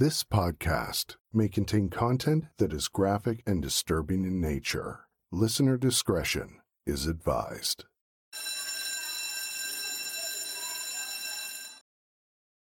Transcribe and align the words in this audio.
This 0.00 0.24
podcast 0.24 1.16
may 1.30 1.46
contain 1.46 1.90
content 1.90 2.46
that 2.56 2.72
is 2.72 2.88
graphic 2.88 3.42
and 3.46 3.60
disturbing 3.60 4.24
in 4.24 4.40
nature. 4.40 5.00
Listener 5.30 5.76
discretion 5.76 6.62
is 6.86 7.06
advised. 7.06 7.84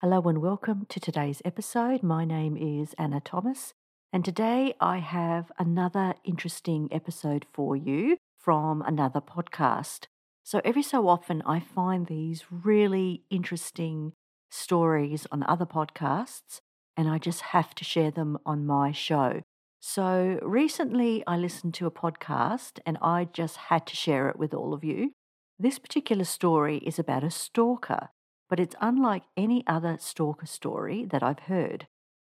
Hello 0.02 0.22
and 0.24 0.42
welcome 0.42 0.86
to 0.90 1.00
today's 1.00 1.42
episode. 1.46 2.04
My 2.04 2.26
name 2.26 2.58
is 2.58 2.94
Anna 2.98 3.22
Thomas, 3.22 3.74
and 4.12 4.26
today 4.26 4.74
I 4.82 4.98
have 4.98 5.50
another 5.58 6.16
interesting 6.26 6.90
episode 6.92 7.46
for 7.54 7.78
you 7.78 8.18
from 8.38 8.82
another 8.82 9.22
podcast. 9.22 10.08
So, 10.44 10.60
every 10.66 10.84
so 10.84 11.08
often, 11.08 11.42
I 11.46 11.62
find 11.62 12.08
these 12.08 12.44
really 12.52 13.24
interesting 13.30 14.12
stories 14.52 15.26
on 15.32 15.44
other 15.44 15.66
podcasts, 15.66 16.60
and 16.96 17.10
I 17.10 17.18
just 17.18 17.42
have 17.42 17.74
to 17.76 17.84
share 17.84 18.12
them 18.12 18.38
on 18.46 18.66
my 18.66 18.92
show. 18.92 19.42
So, 19.80 20.40
recently, 20.42 21.24
I 21.28 21.38
listened 21.38 21.74
to 21.76 21.88
a 21.88 21.92
podcast 21.92 22.80
and 22.86 22.98
I 23.02 23.26
just 23.26 23.58
had 23.58 23.86
to 23.88 23.96
share 23.96 24.30
it 24.30 24.38
with 24.38 24.54
all 24.54 24.74
of 24.74 24.84
you. 24.84 25.12
This 25.60 25.80
particular 25.80 26.24
story 26.24 26.78
is 26.78 26.98
about 26.98 27.24
a 27.24 27.32
stalker 27.32 28.10
but 28.54 28.60
it's 28.60 28.76
unlike 28.82 29.24
any 29.36 29.64
other 29.66 29.98
stalker 30.00 30.46
story 30.46 31.06
that 31.06 31.24
I've 31.24 31.50
heard. 31.50 31.88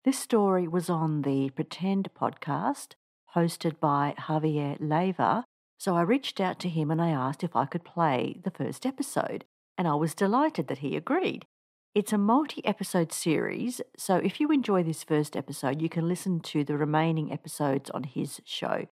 This 0.05 0.19
story 0.19 0.67
was 0.67 0.87
on 0.87 1.23
the 1.23 1.49
Pretend 1.49 2.09
podcast, 2.13 2.89
hosted 3.35 3.79
by 3.79 4.13
Javier 4.19 4.77
Leiva, 4.79 5.45
So 5.79 5.95
I 5.95 6.01
reached 6.03 6.39
out 6.39 6.59
to 6.59 6.69
him 6.69 6.91
and 6.91 7.01
I 7.01 7.09
asked 7.09 7.43
if 7.43 7.55
I 7.55 7.65
could 7.65 7.83
play 7.83 8.39
the 8.43 8.51
first 8.51 8.85
episode, 8.85 9.45
and 9.79 9.87
I 9.87 9.95
was 9.95 10.13
delighted 10.13 10.67
that 10.67 10.85
he 10.85 10.95
agreed. 10.95 11.47
It's 11.93 12.13
a 12.13 12.17
multi 12.17 12.65
episode 12.65 13.11
series, 13.11 13.81
so 13.97 14.15
if 14.15 14.39
you 14.39 14.49
enjoy 14.49 14.81
this 14.81 15.03
first 15.03 15.35
episode, 15.35 15.81
you 15.81 15.89
can 15.89 16.07
listen 16.07 16.39
to 16.39 16.63
the 16.63 16.77
remaining 16.77 17.33
episodes 17.33 17.89
on 17.89 18.03
his 18.03 18.39
show. 18.45 18.87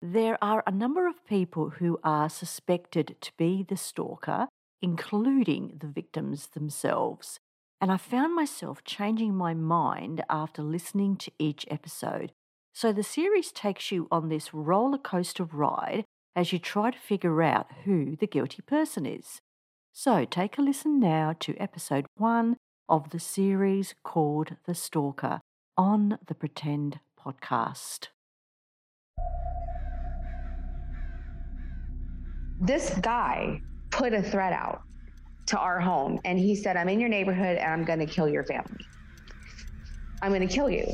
There 0.00 0.38
are 0.40 0.62
a 0.64 0.70
number 0.70 1.08
of 1.08 1.26
people 1.26 1.70
who 1.70 1.98
are 2.04 2.28
suspected 2.28 3.16
to 3.22 3.32
be 3.36 3.64
the 3.68 3.76
stalker, 3.76 4.46
including 4.80 5.78
the 5.80 5.88
victims 5.88 6.46
themselves. 6.46 7.40
And 7.80 7.90
I 7.90 7.96
found 7.96 8.36
myself 8.36 8.84
changing 8.84 9.34
my 9.34 9.52
mind 9.52 10.22
after 10.30 10.62
listening 10.62 11.16
to 11.16 11.32
each 11.40 11.66
episode. 11.68 12.30
So 12.72 12.92
the 12.92 13.02
series 13.02 13.50
takes 13.50 13.90
you 13.90 14.06
on 14.12 14.28
this 14.28 14.54
roller 14.54 14.98
coaster 14.98 15.42
ride 15.42 16.04
as 16.36 16.52
you 16.52 16.60
try 16.60 16.92
to 16.92 16.98
figure 16.98 17.42
out 17.42 17.66
who 17.84 18.14
the 18.14 18.28
guilty 18.28 18.62
person 18.62 19.06
is. 19.06 19.40
So 19.96 20.24
take 20.24 20.58
a 20.58 20.60
listen 20.60 20.98
now 20.98 21.36
to 21.38 21.56
episode 21.56 22.06
one 22.16 22.56
of 22.88 23.10
the 23.10 23.20
series 23.20 23.94
called 24.02 24.56
The 24.66 24.74
Stalker 24.74 25.40
on 25.76 26.18
the 26.26 26.34
Pretend 26.34 26.98
podcast. 27.16 28.08
This 32.60 32.90
guy 32.98 33.60
put 33.92 34.12
a 34.12 34.20
threat 34.20 34.52
out 34.52 34.82
to 35.46 35.58
our 35.60 35.78
home. 35.78 36.18
And 36.24 36.40
he 36.40 36.56
said, 36.56 36.76
I'm 36.76 36.88
in 36.88 36.98
your 36.98 37.08
neighborhood 37.08 37.56
and 37.56 37.72
I'm 37.72 37.84
going 37.84 38.00
to 38.00 38.06
kill 38.06 38.28
your 38.28 38.44
family. 38.46 38.84
I'm 40.22 40.32
going 40.32 40.46
to 40.46 40.52
kill 40.52 40.68
you. 40.68 40.92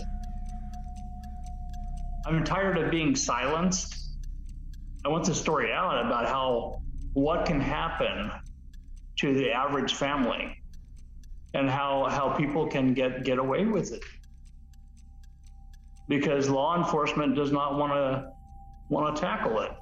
I'm 2.27 2.45
tired 2.45 2.77
of 2.77 2.91
being 2.91 3.17
silenced. 3.17 3.97
I 5.07 5.09
want 5.09 5.25
the 5.25 5.35
story 5.35 5.73
out 5.73 6.05
about 6.05 6.27
how 6.27 6.83
what 7.15 7.47
can 7.47 7.63
happen 7.63 8.31
to 9.21 9.35
the 9.35 9.51
average 9.51 9.95
family 9.95 10.57
and 11.55 11.69
how 11.69 12.07
how 12.09 12.31
people 12.37 12.67
can 12.67 12.95
get 12.95 13.25
get 13.25 13.39
away 13.39 13.65
with 13.65 13.93
it. 13.93 14.03
Because 16.09 16.49
law 16.49 16.77
enforcement 16.77 17.35
does 17.35 17.53
not 17.53 17.79
want 17.79 17.93
to 17.93 18.31
want 18.89 19.15
to 19.15 19.21
tackle 19.21 19.61
it. 19.61 19.73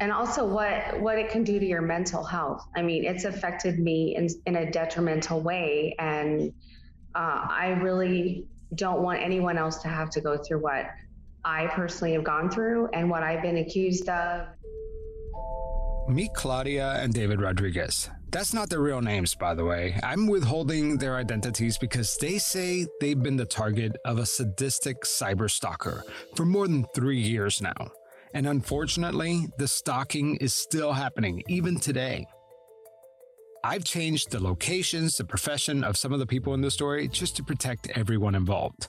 And 0.00 0.10
also 0.12 0.46
what 0.46 1.00
what 1.00 1.18
it 1.18 1.30
can 1.30 1.44
do 1.44 1.58
to 1.58 1.66
your 1.66 1.82
mental 1.82 2.24
health. 2.24 2.66
I 2.76 2.82
mean 2.82 3.04
it's 3.04 3.24
affected 3.24 3.78
me 3.78 4.16
in, 4.16 4.28
in 4.46 4.56
a 4.56 4.70
detrimental 4.70 5.40
way. 5.40 5.94
And 5.98 6.52
uh, 7.14 7.46
i 7.48 7.68
really 7.80 8.46
don't 8.74 9.02
want 9.02 9.20
anyone 9.20 9.56
else 9.56 9.78
to 9.82 9.88
have 9.88 10.10
to 10.10 10.20
go 10.20 10.36
through 10.36 10.58
what 10.58 10.86
i 11.44 11.66
personally 11.68 12.12
have 12.12 12.24
gone 12.24 12.50
through 12.50 12.88
and 12.92 13.08
what 13.08 13.22
i've 13.22 13.42
been 13.42 13.58
accused 13.58 14.08
of 14.08 14.48
meet 16.08 16.32
claudia 16.34 16.92
and 17.00 17.12
david 17.12 17.40
rodriguez 17.40 18.10
that's 18.34 18.52
not 18.52 18.68
their 18.68 18.80
real 18.80 19.00
names, 19.00 19.36
by 19.36 19.54
the 19.54 19.64
way. 19.64 19.96
I'm 20.02 20.26
withholding 20.26 20.98
their 20.98 21.14
identities 21.14 21.78
because 21.78 22.16
they 22.16 22.38
say 22.38 22.84
they've 23.00 23.22
been 23.22 23.36
the 23.36 23.46
target 23.46 23.96
of 24.04 24.18
a 24.18 24.26
sadistic 24.26 25.02
cyber 25.02 25.48
stalker 25.48 26.02
for 26.34 26.44
more 26.44 26.66
than 26.66 26.84
three 26.96 27.20
years 27.20 27.62
now. 27.62 27.92
And 28.34 28.48
unfortunately, 28.48 29.46
the 29.58 29.68
stalking 29.68 30.34
is 30.38 30.52
still 30.52 30.94
happening 30.94 31.44
even 31.48 31.78
today. 31.78 32.26
I've 33.62 33.84
changed 33.84 34.32
the 34.32 34.42
locations, 34.42 35.16
the 35.16 35.24
profession 35.24 35.84
of 35.84 35.96
some 35.96 36.12
of 36.12 36.18
the 36.18 36.26
people 36.26 36.54
in 36.54 36.60
the 36.60 36.72
story 36.72 37.06
just 37.06 37.36
to 37.36 37.44
protect 37.44 37.88
everyone 37.96 38.34
involved. 38.34 38.88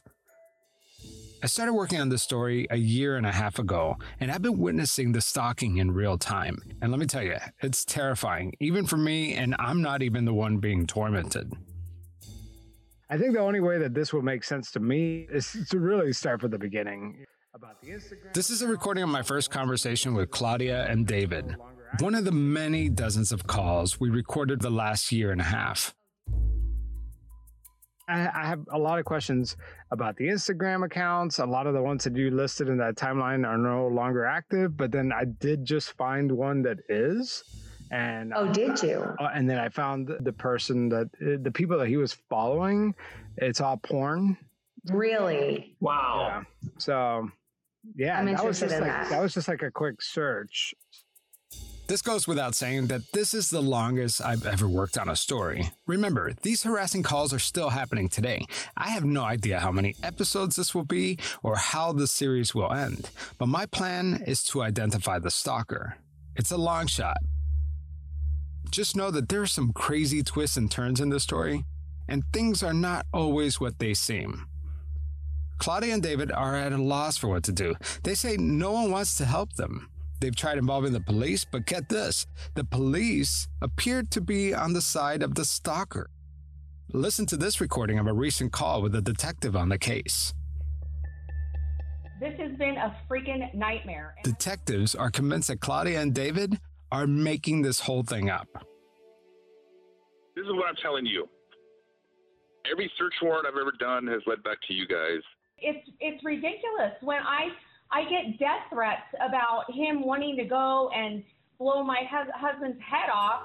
I 1.43 1.47
started 1.47 1.73
working 1.73 1.99
on 1.99 2.09
this 2.09 2.23
story 2.23 2.65
a 2.71 2.77
year 2.77 3.17
and 3.17 3.25
a 3.25 3.31
half 3.31 3.59
ago, 3.59 3.97
and 4.19 4.31
I've 4.31 4.41
been 4.41 4.57
witnessing 4.57 5.11
the 5.11 5.21
stalking 5.21 5.77
in 5.77 5.91
real 5.91 6.17
time. 6.17 6.57
And 6.81 6.91
let 6.91 6.99
me 6.99 7.05
tell 7.05 7.21
you, 7.21 7.35
it's 7.61 7.85
terrifying, 7.85 8.53
even 8.59 8.85
for 8.85 8.97
me, 8.97 9.33
and 9.35 9.55
I'm 9.59 9.81
not 9.81 10.01
even 10.01 10.25
the 10.25 10.33
one 10.33 10.57
being 10.57 10.87
tormented. 10.87 11.53
I 13.09 13.17
think 13.17 13.33
the 13.33 13.41
only 13.41 13.59
way 13.59 13.77
that 13.77 13.93
this 13.93 14.11
will 14.11 14.23
make 14.23 14.43
sense 14.43 14.71
to 14.71 14.79
me 14.79 15.27
is 15.29 15.55
to 15.69 15.79
really 15.79 16.13
start 16.13 16.41
from 16.41 16.49
the 16.51 16.57
beginning 16.57 17.25
about 17.53 17.79
the 17.81 17.89
Instagram. 17.89 18.33
This 18.33 18.49
is 18.49 18.63
a 18.63 18.67
recording 18.67 19.03
of 19.03 19.09
my 19.09 19.21
first 19.21 19.51
conversation 19.51 20.15
with 20.15 20.31
Claudia 20.31 20.87
and 20.89 21.05
David. 21.05 21.55
One 21.99 22.15
of 22.15 22.25
the 22.25 22.31
many 22.31 22.89
dozens 22.89 23.31
of 23.31 23.45
calls 23.45 23.99
we 23.99 24.09
recorded 24.09 24.61
the 24.61 24.71
last 24.71 25.11
year 25.11 25.31
and 25.31 25.39
a 25.39 25.45
half. 25.45 25.93
I, 28.07 28.29
I 28.33 28.45
have 28.45 28.61
a 28.71 28.77
lot 28.77 28.99
of 28.99 29.05
questions 29.05 29.57
about 29.91 30.15
the 30.17 30.27
Instagram 30.27 30.85
accounts. 30.85 31.39
A 31.39 31.45
lot 31.45 31.67
of 31.67 31.73
the 31.73 31.81
ones 31.81 32.03
that 32.03 32.15
you 32.15 32.31
listed 32.31 32.69
in 32.69 32.77
that 32.77 32.95
timeline 32.95 33.47
are 33.47 33.57
no 33.57 33.87
longer 33.87 34.25
active, 34.25 34.77
but 34.77 34.91
then 34.91 35.11
I 35.11 35.25
did 35.25 35.65
just 35.65 35.93
find 35.93 36.31
one 36.31 36.61
that 36.63 36.79
is. 36.89 37.43
And 37.91 38.33
oh, 38.35 38.51
did 38.51 38.81
you? 38.81 39.15
Uh, 39.19 39.29
and 39.33 39.49
then 39.49 39.59
I 39.59 39.69
found 39.69 40.09
the 40.19 40.33
person 40.33 40.89
that 40.89 41.09
the 41.19 41.51
people 41.51 41.77
that 41.77 41.87
he 41.87 41.97
was 41.97 42.13
following. 42.13 42.95
It's 43.37 43.61
all 43.61 43.77
porn. 43.77 44.37
Really? 44.89 45.75
Wow. 45.79 46.27
Yeah. 46.27 46.69
So 46.77 47.29
yeah, 47.95 48.19
I'm 48.19 48.25
that 48.25 48.43
was 48.43 48.59
just 48.59 48.73
in 48.73 48.81
like 48.81 48.89
that. 48.89 49.09
that 49.09 49.21
was 49.21 49.33
just 49.33 49.47
like 49.47 49.61
a 49.61 49.71
quick 49.71 50.01
search. 50.01 50.73
This 51.87 52.01
goes 52.01 52.27
without 52.27 52.55
saying 52.55 52.87
that 52.87 53.11
this 53.11 53.35
is 53.35 53.51
the 53.51 53.61
longest 53.61 54.19
I've 54.19 54.47
ever 54.47 54.67
worked 54.67 54.97
on 54.97 55.07
a 55.07 55.15
story. 55.15 55.69
Remember, 55.85 56.33
these 56.41 56.63
harassing 56.63 57.03
calls 57.03 57.31
are 57.31 57.37
still 57.37 57.69
happening 57.69 58.09
today. 58.09 58.47
I 58.75 58.89
have 58.89 59.05
no 59.05 59.23
idea 59.23 59.59
how 59.59 59.71
many 59.71 59.95
episodes 60.01 60.55
this 60.55 60.73
will 60.73 60.83
be 60.83 61.19
or 61.43 61.57
how 61.57 61.91
the 61.91 62.07
series 62.07 62.55
will 62.55 62.73
end, 62.73 63.11
but 63.37 63.49
my 63.49 63.67
plan 63.67 64.23
is 64.25 64.43
to 64.45 64.63
identify 64.63 65.19
the 65.19 65.29
stalker. 65.29 65.97
It's 66.35 66.51
a 66.51 66.57
long 66.57 66.87
shot. 66.87 67.17
Just 68.71 68.95
know 68.95 69.11
that 69.11 69.29
there 69.29 69.43
are 69.43 69.47
some 69.47 69.71
crazy 69.71 70.23
twists 70.23 70.57
and 70.57 70.71
turns 70.71 70.99
in 70.99 71.09
this 71.09 71.21
story, 71.21 71.65
and 72.09 72.23
things 72.33 72.63
are 72.63 72.73
not 72.73 73.05
always 73.13 73.59
what 73.59 73.77
they 73.77 73.93
seem. 73.93 74.47
Claudia 75.59 75.93
and 75.93 76.01
David 76.01 76.31
are 76.31 76.55
at 76.55 76.73
a 76.73 76.81
loss 76.81 77.15
for 77.15 77.27
what 77.27 77.43
to 77.43 77.51
do. 77.51 77.75
They 78.01 78.15
say 78.15 78.37
no 78.37 78.71
one 78.71 78.89
wants 78.89 79.17
to 79.17 79.25
help 79.25 79.53
them. 79.53 79.91
They've 80.25 80.35
tried 80.35 80.57
involving 80.57 80.91
the 80.91 81.01
police, 81.01 81.45
but 81.45 81.67
get 81.67 81.87
this 81.87 82.25
the 82.55 82.63
police 82.63 83.47
appeared 83.61 84.09
to 84.09 84.21
be 84.21 84.55
on 84.55 84.73
the 84.73 84.81
side 84.81 85.21
of 85.21 85.35
the 85.35 85.45
stalker. 85.45 86.09
Listen 86.91 87.27
to 87.27 87.37
this 87.37 87.61
recording 87.61 87.99
of 87.99 88.07
a 88.07 88.13
recent 88.13 88.51
call 88.51 88.81
with 88.81 88.95
a 88.95 89.03
detective 89.03 89.55
on 89.55 89.69
the 89.69 89.77
case. 89.77 90.33
This 92.19 92.33
has 92.39 92.57
been 92.57 92.75
a 92.75 92.97
freaking 93.07 93.53
nightmare. 93.53 94.15
Detectives 94.23 94.95
are 94.95 95.11
convinced 95.11 95.49
that 95.49 95.59
Claudia 95.59 96.01
and 96.01 96.11
David 96.11 96.59
are 96.91 97.05
making 97.05 97.61
this 97.61 97.81
whole 97.81 98.01
thing 98.01 98.31
up. 98.31 98.47
This 100.35 100.45
is 100.45 100.53
what 100.53 100.67
I'm 100.67 100.75
telling 100.81 101.05
you. 101.05 101.29
Every 102.71 102.91
search 102.97 103.13
warrant 103.21 103.45
I've 103.45 103.61
ever 103.61 103.73
done 103.79 104.07
has 104.07 104.23
led 104.25 104.41
back 104.41 104.57
to 104.69 104.73
you 104.73 104.87
guys. 104.87 105.21
It's 105.59 105.87
it's 105.99 106.25
ridiculous 106.25 106.93
when 107.01 107.19
I 107.19 107.49
I 107.91 108.03
get 108.09 108.39
death 108.39 108.63
threats 108.69 109.07
about 109.21 109.71
him 109.73 110.05
wanting 110.05 110.35
to 110.37 110.45
go 110.45 110.89
and 110.95 111.23
blow 111.57 111.83
my 111.83 112.03
hus- 112.09 112.29
husband's 112.33 112.81
head 112.81 113.09
off 113.13 113.43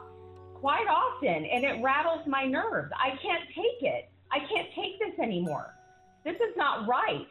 quite 0.54 0.86
often, 0.88 1.44
and 1.46 1.64
it 1.64 1.82
rattles 1.82 2.26
my 2.26 2.44
nerves. 2.44 2.90
I 2.96 3.10
can't 3.22 3.44
take 3.48 3.82
it. 3.82 4.10
I 4.30 4.40
can't 4.40 4.68
take 4.74 4.98
this 4.98 5.18
anymore. 5.18 5.74
This 6.24 6.36
is 6.36 6.56
not 6.56 6.86
right. 6.86 7.26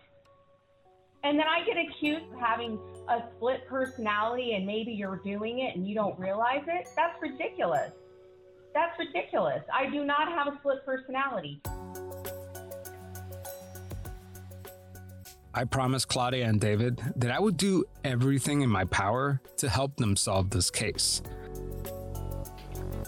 And 1.23 1.37
then 1.37 1.47
I 1.47 1.65
get 1.65 1.77
accused 1.77 2.31
of 2.33 2.39
having 2.39 2.79
a 3.07 3.23
split 3.35 3.67
personality, 3.67 4.53
and 4.53 4.65
maybe 4.65 4.91
you're 4.91 5.21
doing 5.23 5.59
it 5.59 5.75
and 5.75 5.87
you 5.87 5.93
don't 5.93 6.17
realize 6.17 6.63
it. 6.67 6.87
That's 6.95 7.21
ridiculous. 7.21 7.91
That's 8.73 8.97
ridiculous. 8.97 9.63
I 9.73 9.89
do 9.89 10.05
not 10.05 10.29
have 10.29 10.47
a 10.47 10.57
split 10.59 10.85
personality. 10.85 11.61
I 15.59 15.65
promised 15.65 16.07
Claudia 16.07 16.47
and 16.47 16.61
David 16.61 17.01
that 17.17 17.31
I 17.31 17.37
would 17.37 17.57
do 17.57 17.83
everything 18.05 18.61
in 18.61 18.69
my 18.69 18.85
power 18.85 19.41
to 19.57 19.67
help 19.67 19.97
them 19.97 20.15
solve 20.15 20.51
this 20.51 20.71
case. 20.71 21.21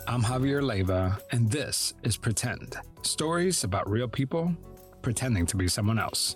I'm 0.06 0.22
Javier 0.22 0.62
Leiva, 0.62 1.18
and 1.32 1.50
this 1.50 1.94
is 2.04 2.18
Pretend 2.18 2.76
stories 3.04 3.64
about 3.64 3.90
real 3.90 4.10
people 4.10 4.54
pretending 5.02 5.46
to 5.46 5.56
be 5.56 5.70
someone 5.70 5.98
else. 5.98 6.36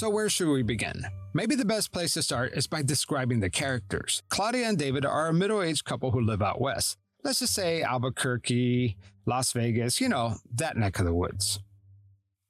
So, 0.00 0.08
where 0.08 0.30
should 0.30 0.48
we 0.48 0.62
begin? 0.62 1.04
Maybe 1.34 1.54
the 1.54 1.66
best 1.66 1.92
place 1.92 2.14
to 2.14 2.22
start 2.22 2.54
is 2.54 2.66
by 2.66 2.80
describing 2.80 3.40
the 3.40 3.50
characters. 3.50 4.22
Claudia 4.30 4.66
and 4.66 4.78
David 4.78 5.04
are 5.04 5.28
a 5.28 5.34
middle 5.34 5.60
aged 5.60 5.84
couple 5.84 6.10
who 6.10 6.22
live 6.22 6.40
out 6.40 6.58
west. 6.58 6.96
Let's 7.22 7.40
just 7.40 7.52
say 7.52 7.82
Albuquerque, 7.82 8.96
Las 9.26 9.52
Vegas, 9.52 10.00
you 10.00 10.08
know, 10.08 10.36
that 10.54 10.78
neck 10.78 10.98
of 11.00 11.04
the 11.04 11.12
woods. 11.12 11.60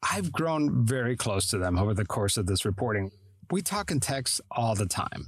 I've 0.00 0.31
grown 0.31 0.87
very 0.87 1.17
close 1.17 1.49
to 1.49 1.58
them 1.58 1.76
over 1.76 1.93
the 1.93 2.05
course 2.05 2.37
of 2.37 2.47
this 2.47 2.64
reporting. 2.64 3.11
We 3.50 3.62
talk 3.62 3.91
in 3.91 3.99
text 3.99 4.41
all 4.52 4.76
the 4.76 4.87
time. 4.87 5.26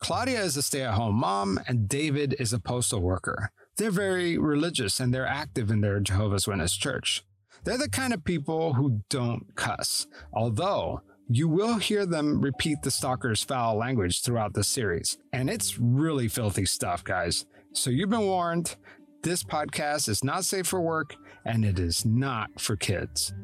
Claudia 0.00 0.42
is 0.42 0.58
a 0.58 0.62
stay 0.62 0.82
at 0.82 0.92
home 0.92 1.14
mom, 1.14 1.58
and 1.66 1.88
David 1.88 2.36
is 2.38 2.52
a 2.52 2.60
postal 2.60 3.00
worker. 3.00 3.50
They're 3.78 3.90
very 3.90 4.36
religious 4.36 5.00
and 5.00 5.14
they're 5.14 5.26
active 5.26 5.70
in 5.70 5.80
their 5.80 6.00
Jehovah's 6.00 6.46
Witness 6.46 6.76
church. 6.76 7.24
They're 7.68 7.76
the 7.76 7.90
kind 7.90 8.14
of 8.14 8.24
people 8.24 8.72
who 8.72 9.02
don't 9.10 9.54
cuss, 9.54 10.06
although 10.32 11.02
you 11.28 11.48
will 11.48 11.76
hear 11.76 12.06
them 12.06 12.40
repeat 12.40 12.80
the 12.80 12.90
stalker's 12.90 13.44
foul 13.44 13.76
language 13.76 14.22
throughout 14.22 14.54
the 14.54 14.64
series. 14.64 15.18
And 15.34 15.50
it's 15.50 15.78
really 15.78 16.28
filthy 16.28 16.64
stuff, 16.64 17.04
guys. 17.04 17.44
So 17.74 17.90
you've 17.90 18.08
been 18.08 18.22
warned. 18.22 18.74
This 19.22 19.44
podcast 19.44 20.08
is 20.08 20.24
not 20.24 20.46
safe 20.46 20.66
for 20.66 20.80
work 20.80 21.14
and 21.44 21.62
it 21.62 21.78
is 21.78 22.06
not 22.06 22.58
for 22.58 22.74
kids. 22.74 23.34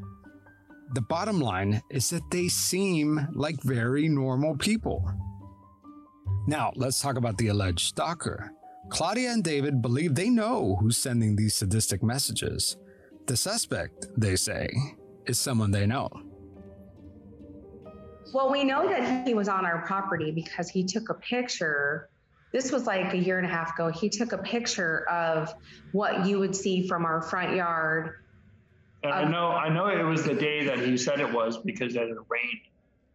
The 0.94 1.02
bottom 1.02 1.38
line 1.38 1.82
is 1.90 2.08
that 2.08 2.30
they 2.30 2.48
seem 2.48 3.28
like 3.34 3.62
very 3.62 4.08
normal 4.08 4.56
people. 4.56 5.06
Now, 6.46 6.72
let's 6.76 6.98
talk 6.98 7.18
about 7.18 7.36
the 7.36 7.48
alleged 7.48 7.88
stalker. 7.88 8.52
Claudia 8.88 9.32
and 9.32 9.44
David 9.44 9.82
believe 9.82 10.14
they 10.14 10.30
know 10.30 10.78
who's 10.80 10.96
sending 10.96 11.36
these 11.36 11.54
sadistic 11.54 12.02
messages. 12.02 12.78
The 13.26 13.36
suspect, 13.36 14.08
they 14.18 14.36
say, 14.36 14.68
is 15.26 15.38
someone 15.38 15.70
they 15.70 15.86
know. 15.86 16.10
Well, 18.34 18.50
we 18.50 18.64
know 18.64 18.86
that 18.86 19.26
he 19.26 19.32
was 19.32 19.48
on 19.48 19.64
our 19.64 19.86
property 19.86 20.30
because 20.30 20.68
he 20.68 20.84
took 20.84 21.08
a 21.08 21.14
picture. 21.14 22.10
This 22.52 22.70
was 22.70 22.86
like 22.86 23.14
a 23.14 23.16
year 23.16 23.38
and 23.38 23.46
a 23.46 23.50
half 23.50 23.72
ago. 23.74 23.88
He 23.88 24.10
took 24.10 24.32
a 24.32 24.38
picture 24.38 25.08
of 25.08 25.54
what 25.92 26.26
you 26.26 26.38
would 26.38 26.54
see 26.54 26.86
from 26.86 27.06
our 27.06 27.22
front 27.22 27.56
yard. 27.56 28.16
And 29.02 29.12
I 29.12 29.24
know, 29.24 29.52
I 29.52 29.70
know 29.70 29.86
it 29.86 30.02
was 30.02 30.24
the 30.24 30.34
day 30.34 30.64
that 30.64 30.78
he 30.78 30.96
said 30.96 31.20
it 31.20 31.32
was 31.32 31.58
because 31.58 31.94
it 31.94 32.00
had 32.00 32.16
rained 32.28 32.60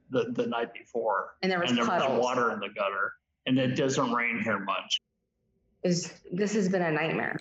the, 0.10 0.32
the 0.32 0.48
night 0.48 0.74
before. 0.74 1.36
And 1.44 1.52
there 1.52 1.60
was 1.60 1.70
and 1.70 1.78
there 1.78 1.86
was 1.86 2.20
water 2.20 2.52
in 2.52 2.60
the 2.60 2.70
gutter. 2.70 3.14
And 3.46 3.60
it 3.60 3.76
doesn't 3.76 4.12
rain 4.12 4.42
here 4.44 4.60
much. 4.60 5.02
Is 5.84 6.14
this 6.32 6.54
has 6.54 6.68
been 6.68 6.82
a 6.82 6.92
nightmare? 6.92 7.38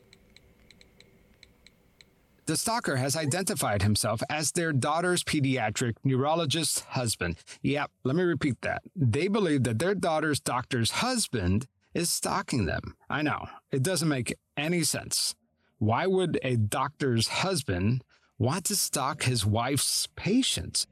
The 2.49 2.57
stalker 2.57 2.97
has 2.97 3.15
identified 3.15 3.83
himself 3.83 4.23
as 4.31 4.53
their 4.53 4.73
daughter's 4.73 5.23
pediatric 5.23 5.97
neurologist's 6.03 6.81
husband. 6.81 7.37
Yep, 7.61 7.91
let 8.05 8.17
me 8.17 8.23
repeat 8.23 8.63
that. 8.63 8.81
They 8.97 9.29
believe 9.29 9.65
that 9.65 9.79
their 9.79 9.95
daughter's 9.95 10.41
doctor's 10.41 10.91
husband 10.91 11.67
is 11.93 12.11
stalking 12.11 12.65
them. 12.65 12.95
I 13.11 13.21
know, 13.21 13.49
it 13.71 13.83
doesn't 13.83 14.09
make 14.09 14.35
any 14.57 14.83
sense. 14.83 15.35
Why 15.77 16.07
would 16.07 16.41
a 16.43 16.57
doctor's 16.57 17.29
husband 17.29 18.03
want 18.39 18.65
to 18.65 18.77
stalk 18.77 19.25
his 19.25 19.45
wife's 19.45 20.09
patients? 20.17 20.87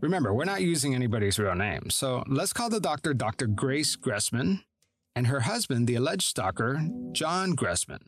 Remember, 0.00 0.32
we're 0.32 0.44
not 0.44 0.62
using 0.62 0.94
anybody's 0.94 1.40
real 1.40 1.56
name, 1.56 1.90
so 1.90 2.22
let's 2.28 2.52
call 2.52 2.70
the 2.70 2.78
doctor 2.78 3.14
Dr. 3.14 3.48
Grace 3.48 3.96
Gressman 3.96 4.60
and 5.16 5.26
her 5.26 5.40
husband, 5.40 5.86
the 5.86 5.96
alleged 5.96 6.22
stalker, 6.22 6.80
John 7.12 7.54
Gressman. 7.56 8.00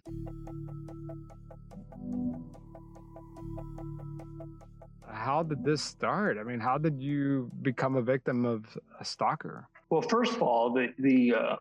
How 5.08 5.43
did 5.43 5.64
this 5.64 5.82
start? 5.82 6.38
I 6.38 6.43
mean, 6.43 6.58
how 6.58 6.78
did 6.78 7.00
you 7.00 7.50
become 7.62 7.96
a 7.96 8.02
victim 8.02 8.44
of 8.44 8.64
a 8.99 9.04
stalker? 9.04 9.69
Well, 9.90 10.02
first 10.02 10.34
of 10.34 10.43
all, 10.43 10.72
the 10.72 10.88
the 10.99 11.34
uh, 11.34 11.56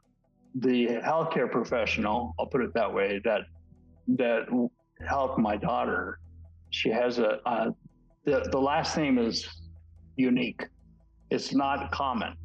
the 0.55 0.88
healthcare 1.03 1.51
professional, 1.51 2.33
I'll 2.39 2.47
put 2.47 2.61
it 2.61 2.73
that 2.73 2.91
way, 2.91 3.21
that 3.23 3.41
that 4.07 4.47
helped 5.07 5.37
my 5.37 5.57
daughter. 5.57 6.19
She 6.71 6.89
has 6.89 7.19
a 7.19 7.39
uh, 7.47 7.71
the 8.25 8.47
the 8.51 8.59
last 8.59 8.97
name 8.97 9.17
is 9.17 9.47
unique. 10.15 10.63
It's 11.29 11.53
not 11.53 11.91
common. 11.91 12.35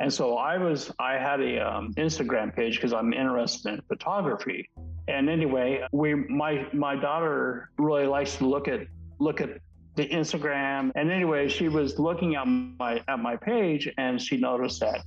And 0.00 0.12
so 0.12 0.36
I 0.36 0.58
was 0.58 0.92
I 0.98 1.14
had 1.14 1.40
a 1.40 1.58
um, 1.60 1.94
Instagram 1.94 2.54
page 2.54 2.76
because 2.76 2.92
I'm 2.92 3.12
interested 3.12 3.74
in 3.74 3.80
photography. 3.82 4.68
And 5.06 5.28
anyway, 5.28 5.86
we 5.92 6.14
my 6.14 6.66
my 6.72 6.96
daughter 6.96 7.70
really 7.78 8.06
likes 8.06 8.36
to 8.36 8.46
look 8.46 8.68
at 8.68 8.80
look 9.18 9.40
at 9.40 9.60
the 9.94 10.08
Instagram. 10.08 10.90
And 10.96 11.10
anyway, 11.10 11.48
she 11.48 11.68
was 11.68 11.98
looking 11.98 12.34
at 12.34 12.46
my 12.46 13.02
at 13.06 13.20
my 13.20 13.36
page 13.36 13.88
and 13.96 14.20
she 14.20 14.36
noticed 14.36 14.80
that 14.80 15.00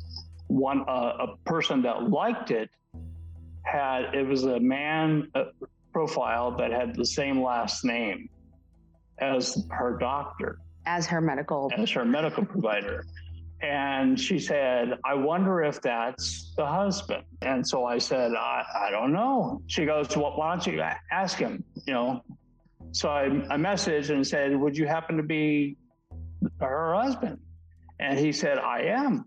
one 0.47 0.85
uh, 0.88 1.27
a 1.27 1.38
person 1.45 1.81
that 1.81 2.09
liked 2.09 2.51
it 2.51 2.69
had 3.63 4.13
it 4.13 4.25
was 4.25 4.45
a 4.45 4.59
man 4.59 5.29
uh, 5.35 5.45
profile 5.91 6.55
that 6.57 6.71
had 6.71 6.95
the 6.95 7.05
same 7.05 7.41
last 7.41 7.83
name 7.83 8.29
as 9.19 9.65
her 9.71 9.97
doctor 10.00 10.59
As 10.85 11.05
her 11.07 11.19
medical. 11.19 11.69
as 11.75 11.91
her 11.91 12.05
medical 12.05 12.45
provider. 12.45 13.05
And 13.61 14.19
she 14.19 14.37
said, 14.37 14.99
I 15.03 15.15
wonder 15.15 15.63
if 15.63 15.81
that's 15.81 16.53
the 16.55 16.65
husband. 16.65 17.23
And 17.41 17.67
so 17.67 17.85
I 17.85 17.97
said, 17.97 18.33
I, 18.33 18.63
I 18.87 18.91
don't 18.91 19.11
know. 19.11 19.61
She 19.65 19.85
goes, 19.85 20.15
Well, 20.15 20.33
why 20.35 20.55
don't 20.55 20.67
you 20.67 20.83
ask 21.11 21.37
him? 21.37 21.63
You 21.87 21.93
know. 21.93 22.21
So 22.91 23.09
I, 23.09 23.25
I 23.25 23.57
messaged 23.57 24.11
and 24.11 24.25
said, 24.25 24.55
Would 24.55 24.77
you 24.77 24.85
happen 24.85 25.17
to 25.17 25.23
be 25.23 25.75
her 26.59 26.93
husband? 26.93 27.39
And 27.99 28.19
he 28.19 28.31
said, 28.31 28.59
I 28.59 28.81
am. 28.81 29.25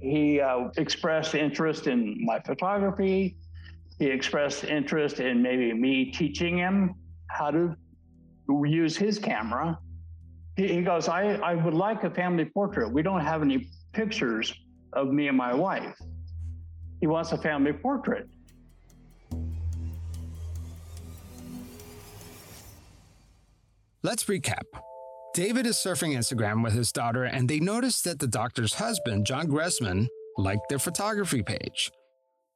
He 0.00 0.40
uh, 0.40 0.68
expressed 0.78 1.34
interest 1.34 1.86
in 1.86 2.24
my 2.24 2.40
photography. 2.40 3.36
He 3.98 4.06
expressed 4.06 4.64
interest 4.64 5.20
in 5.20 5.42
maybe 5.42 5.74
me 5.74 6.10
teaching 6.10 6.56
him 6.56 6.94
how 7.28 7.50
to 7.50 7.76
use 8.64 8.96
his 8.96 9.18
camera 9.18 9.78
he, 10.68 10.82
goes, 10.82 11.08
I, 11.08 11.34
I 11.36 11.54
would 11.54 11.74
like 11.74 12.04
a 12.04 12.10
family 12.10 12.44
portrait. 12.44 12.92
We 12.92 13.02
don't 13.02 13.20
have 13.20 13.42
any 13.42 13.68
pictures 13.92 14.52
of 14.92 15.08
me 15.08 15.28
and 15.28 15.36
my 15.36 15.54
wife. 15.54 15.94
He 17.00 17.06
wants 17.06 17.32
a 17.32 17.38
family 17.38 17.72
portrait. 17.72 18.28
Let's 24.02 24.24
recap. 24.24 24.64
David 25.34 25.66
is 25.66 25.76
surfing 25.76 26.16
Instagram 26.16 26.64
with 26.64 26.72
his 26.72 26.90
daughter, 26.90 27.24
and 27.24 27.48
they 27.48 27.60
notice 27.60 28.00
that 28.02 28.18
the 28.18 28.26
doctor's 28.26 28.74
husband, 28.74 29.26
John 29.26 29.46
Gressman, 29.46 30.08
liked 30.36 30.68
their 30.68 30.78
photography 30.78 31.42
page. 31.42 31.90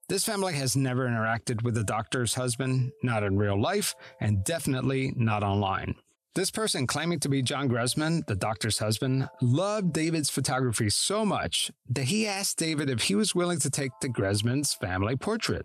This 0.09 0.25
family 0.25 0.55
has 0.55 0.77
never 0.77 1.07
interacted 1.07 1.63
with 1.63 1.75
the 1.75 1.85
doctor's 1.85 2.35
husband, 2.35 2.93
not 3.03 3.23
in 3.23 3.39
real 3.39 3.61
life, 3.61 3.95
and 4.21 4.45
definitely 4.45 5.13
not 5.17 5.43
online. 5.43 5.95
This 6.35 6.51
person 6.51 6.89
claiming 6.89 7.21
to 7.21 7.29
be 7.29 7.43
John 7.43 7.69
Gressman, 7.69 8.27
the 8.27 8.35
doctor's 8.35 8.81
husband, 8.81 9.29
loved 9.41 9.93
David's 9.93 10.31
photography 10.31 10.91
so 10.91 11.25
much 11.25 11.71
that 11.89 12.07
he 12.07 12.27
asked 12.27 12.59
David 12.59 12.91
if 12.91 13.03
he 13.03 13.15
was 13.15 13.37
willing 13.37 13.61
to 13.61 13.71
take 13.71 13.93
the 14.01 14.09
Gressman's 14.09 14.75
family 14.75 15.15
portrait. 15.15 15.65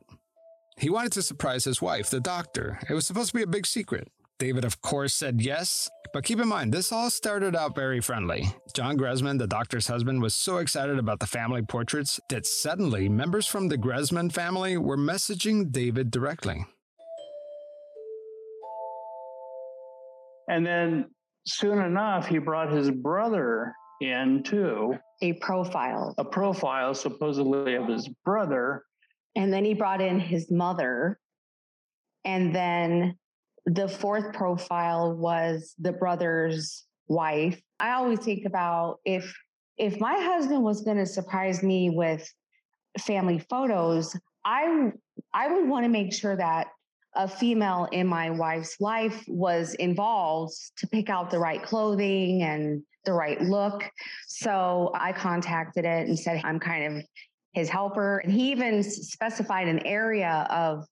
He 0.77 0.91
wanted 0.91 1.11
to 1.13 1.23
surprise 1.23 1.63
his 1.63 1.81
wife, 1.81 2.11
the 2.11 2.19
doctor. 2.19 2.79
It 2.87 2.93
was 2.93 3.07
supposed 3.07 3.31
to 3.31 3.37
be 3.37 3.41
a 3.41 3.47
big 3.47 3.65
secret. 3.65 4.09
David, 4.37 4.63
of 4.63 4.79
course, 4.83 5.15
said 5.15 5.41
yes. 5.41 5.89
But 6.13 6.23
keep 6.23 6.39
in 6.39 6.47
mind, 6.47 6.71
this 6.71 6.91
all 6.91 7.09
started 7.09 7.55
out 7.55 7.73
very 7.73 7.99
friendly. 7.99 8.45
John 8.75 8.95
Gresman, 8.95 9.39
the 9.39 9.47
doctor's 9.47 9.87
husband, 9.87 10.21
was 10.21 10.35
so 10.35 10.57
excited 10.57 10.99
about 10.99 11.19
the 11.19 11.25
family 11.25 11.63
portraits 11.63 12.19
that 12.29 12.45
suddenly 12.45 13.09
members 13.09 13.47
from 13.47 13.69
the 13.69 13.77
Gresman 13.77 14.31
family 14.31 14.77
were 14.77 14.97
messaging 14.97 15.71
David 15.71 16.11
directly. 16.11 16.67
And 20.49 20.65
then 20.65 21.05
soon 21.45 21.79
enough, 21.79 22.27
he 22.27 22.39
brought 22.39 22.71
his 22.71 22.91
brother 22.91 23.73
in 24.01 24.43
too, 24.43 24.95
A 25.21 25.33
profile. 25.33 26.15
a 26.17 26.25
profile 26.25 26.93
supposedly 26.93 27.75
of 27.75 27.87
his 27.87 28.09
brother. 28.25 28.83
And 29.35 29.53
then 29.53 29.63
he 29.63 29.73
brought 29.73 30.01
in 30.01 30.19
his 30.19 30.51
mother. 30.51 31.19
And 32.25 32.53
then 32.53 33.15
the 33.65 33.87
fourth 33.87 34.33
profile 34.33 35.15
was 35.15 35.75
the 35.77 35.91
brother's 35.91 36.85
wife. 37.07 37.61
I 37.79 37.91
always 37.91 38.19
think 38.19 38.45
about 38.45 38.97
if 39.05 39.31
if 39.77 39.99
my 39.99 40.15
husband 40.15 40.63
was 40.63 40.81
going 40.81 40.97
to 40.97 41.05
surprise 41.05 41.63
me 41.63 41.89
with 41.89 42.27
family 42.99 43.39
photos, 43.49 44.17
I 44.43 44.91
I 45.33 45.51
would 45.51 45.69
want 45.69 45.85
to 45.85 45.89
make 45.89 46.13
sure 46.13 46.35
that 46.35 46.67
a 47.15 47.27
female 47.27 47.87
in 47.91 48.07
my 48.07 48.29
wife's 48.29 48.79
life 48.79 49.23
was 49.27 49.73
involved 49.75 50.53
to 50.77 50.87
pick 50.87 51.09
out 51.09 51.31
the 51.31 51.39
right 51.39 51.61
clothing 51.63 52.43
and 52.43 52.83
the 53.05 53.13
right 53.13 53.41
look. 53.41 53.83
So 54.27 54.91
I 54.93 55.13
contacted 55.13 55.85
it 55.85 56.07
and 56.07 56.17
said 56.17 56.41
I'm 56.43 56.59
kind 56.59 56.97
of 56.97 57.03
his 57.53 57.69
helper. 57.69 58.19
And 58.19 58.31
he 58.31 58.51
even 58.51 58.83
specified 58.83 59.67
an 59.67 59.85
area 59.85 60.47
of 60.49 60.85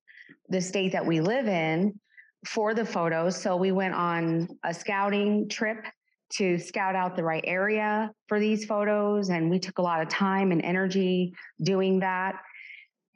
the 0.49 0.61
state 0.61 0.91
that 0.93 1.05
we 1.05 1.21
live 1.21 1.47
in 1.47 1.99
for 2.45 2.73
the 2.73 2.85
photos. 2.85 3.39
So 3.39 3.55
we 3.55 3.71
went 3.71 3.93
on 3.93 4.47
a 4.63 4.73
scouting 4.73 5.49
trip 5.49 5.85
to 6.29 6.57
scout 6.57 6.95
out 6.95 7.15
the 7.15 7.23
right 7.23 7.43
area 7.45 8.11
for 8.27 8.39
these 8.39 8.65
photos. 8.65 9.29
And 9.29 9.49
we 9.49 9.59
took 9.59 9.77
a 9.77 9.81
lot 9.81 10.01
of 10.01 10.09
time 10.09 10.51
and 10.51 10.61
energy 10.61 11.33
doing 11.61 11.99
that. 11.99 12.41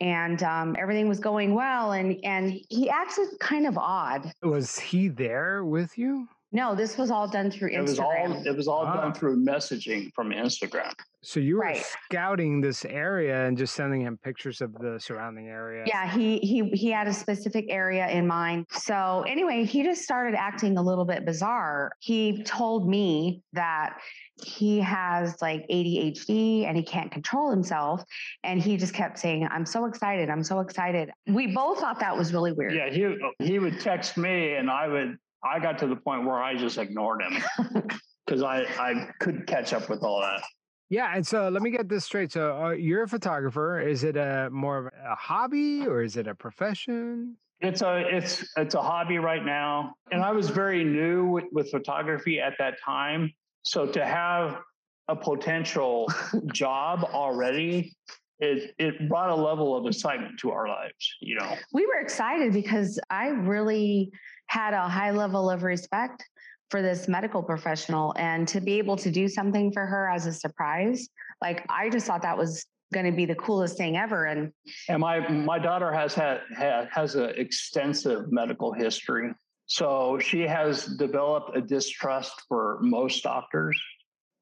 And 0.01 0.41
um, 0.43 0.75
everything 0.77 1.07
was 1.07 1.19
going 1.19 1.53
well. 1.53 1.93
And, 1.93 2.17
and 2.25 2.59
he 2.69 2.89
acted 2.89 3.27
kind 3.39 3.65
of 3.67 3.77
odd. 3.77 4.33
Was 4.41 4.79
he 4.79 5.07
there 5.07 5.63
with 5.63 5.97
you? 5.97 6.27
No, 6.53 6.75
this 6.75 6.97
was 6.97 7.09
all 7.11 7.27
done 7.29 7.49
through 7.49 7.69
Instagram. 7.71 7.77
It 7.77 7.81
was 7.83 7.99
all 7.99 8.47
it 8.47 8.57
was 8.57 8.67
all 8.67 8.85
Ah. 8.85 8.97
done 9.01 9.13
through 9.13 9.37
messaging 9.43 10.11
from 10.13 10.31
Instagram. 10.31 10.93
So 11.23 11.39
you 11.39 11.55
were 11.55 11.61
Right. 11.61 11.77
scouting 12.09 12.59
this 12.59 12.83
area 12.83 13.45
and 13.45 13.57
just 13.57 13.73
sending 13.73 14.01
him 14.01 14.17
pictures 14.17 14.59
of 14.59 14.73
the 14.73 14.99
surrounding 14.99 15.47
area. 15.47 15.85
Yeah, 15.87 16.07
he 16.11 16.39
he 16.39 16.69
he 16.71 16.89
had 16.91 17.07
a 17.07 17.13
specific 17.13 17.65
area 17.69 18.07
in 18.09 18.27
mind. 18.27 18.65
So 18.71 19.23
anyway, 19.27 19.63
he 19.63 19.83
just 19.83 20.01
started 20.01 20.35
acting 20.37 20.77
a 20.77 20.81
little 20.81 21.05
bit 21.05 21.25
bizarre. 21.25 21.91
He 21.99 22.43
told 22.43 22.89
me 22.89 23.43
that 23.53 23.97
he 24.43 24.79
has 24.79 25.41
like 25.41 25.65
ADHD 25.69 26.65
and 26.65 26.75
he 26.75 26.83
can't 26.83 27.11
control 27.11 27.49
himself 27.51 28.03
and 28.43 28.59
he 28.59 28.75
just 28.75 28.93
kept 28.93 29.19
saying 29.19 29.47
I'm 29.49 29.65
so 29.65 29.85
excited, 29.85 30.29
I'm 30.29 30.43
so 30.43 30.59
excited. 30.59 31.11
We 31.27 31.47
both 31.47 31.79
thought 31.79 31.99
that 32.01 32.17
was 32.17 32.33
really 32.33 32.51
weird. 32.51 32.73
Yeah, 32.73 32.89
he 32.89 33.15
he 33.39 33.59
would 33.59 33.79
text 33.79 34.17
me, 34.17 34.55
and 34.55 34.69
I 34.69 34.87
would. 34.89 35.17
I 35.43 35.59
got 35.59 35.79
to 35.79 35.87
the 35.87 35.95
point 35.95 36.25
where 36.25 36.41
I 36.41 36.55
just 36.55 36.77
ignored 36.77 37.21
him 37.21 37.43
because 38.25 38.43
I 38.43 38.63
I 38.79 39.09
couldn't 39.19 39.47
catch 39.47 39.73
up 39.73 39.89
with 39.89 40.03
all 40.03 40.21
that. 40.21 40.43
Yeah, 40.89 41.13
and 41.15 41.25
so 41.25 41.47
let 41.47 41.61
me 41.61 41.69
get 41.69 41.87
this 41.87 42.03
straight. 42.03 42.33
So 42.33 42.61
uh, 42.61 42.69
you're 42.71 43.03
a 43.03 43.07
photographer. 43.07 43.79
Is 43.79 44.03
it 44.03 44.17
a 44.17 44.49
more 44.51 44.77
of 44.77 44.85
a 44.87 45.15
hobby 45.15 45.87
or 45.87 46.01
is 46.01 46.17
it 46.17 46.27
a 46.27 46.35
profession? 46.35 47.37
It's 47.61 47.81
a 47.81 47.99
it's 47.99 48.45
it's 48.57 48.75
a 48.75 48.81
hobby 48.81 49.17
right 49.17 49.45
now, 49.45 49.93
and 50.11 50.21
I 50.21 50.31
was 50.31 50.49
very 50.49 50.83
new 50.83 51.27
with, 51.27 51.45
with 51.51 51.71
photography 51.71 52.41
at 52.41 52.53
that 52.59 52.75
time. 52.83 53.31
So 53.63 53.85
to 53.85 54.05
have 54.05 54.59
a 55.07 55.15
potential 55.15 56.11
job 56.53 57.05
already, 57.05 57.95
it 58.39 58.73
it 58.77 59.07
brought 59.07 59.29
a 59.29 59.35
level 59.35 59.77
of 59.77 59.85
excitement 59.85 60.39
to 60.39 60.51
our 60.51 60.67
lives. 60.67 61.15
You 61.21 61.35
know, 61.35 61.55
we 61.71 61.85
were 61.85 61.99
excited 62.01 62.51
because 62.51 62.99
I 63.09 63.27
really 63.27 64.11
had 64.51 64.73
a 64.73 64.89
high 64.89 65.11
level 65.11 65.49
of 65.49 65.63
respect 65.63 66.27
for 66.69 66.81
this 66.81 67.07
medical 67.07 67.41
professional 67.41 68.13
and 68.17 68.45
to 68.49 68.59
be 68.59 68.73
able 68.79 68.97
to 68.97 69.09
do 69.09 69.29
something 69.29 69.71
for 69.71 69.85
her 69.85 70.09
as 70.09 70.25
a 70.25 70.33
surprise. 70.33 71.07
Like 71.41 71.65
I 71.69 71.89
just 71.89 72.05
thought 72.05 72.21
that 72.23 72.37
was 72.37 72.65
going 72.93 73.05
to 73.05 73.13
be 73.13 73.25
the 73.25 73.35
coolest 73.35 73.77
thing 73.77 73.95
ever. 73.95 74.25
And 74.25 74.51
and 74.89 74.99
my 74.99 75.25
my 75.29 75.57
daughter 75.57 75.89
has 75.93 76.13
had, 76.13 76.41
had 76.57 76.89
has 76.91 77.15
an 77.15 77.31
extensive 77.37 78.29
medical 78.29 78.73
history, 78.73 79.31
so 79.67 80.19
she 80.19 80.41
has 80.41 80.85
developed 80.97 81.55
a 81.55 81.61
distrust 81.61 82.33
for 82.49 82.77
most 82.81 83.23
doctors. 83.23 83.79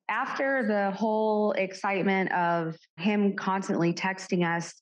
after 0.09 0.65
the 0.67 0.89
whole 0.97 1.51
excitement 1.51 2.31
of 2.33 2.75
him 2.97 3.35
constantly 3.35 3.93
texting 3.93 4.43
us 4.43 4.73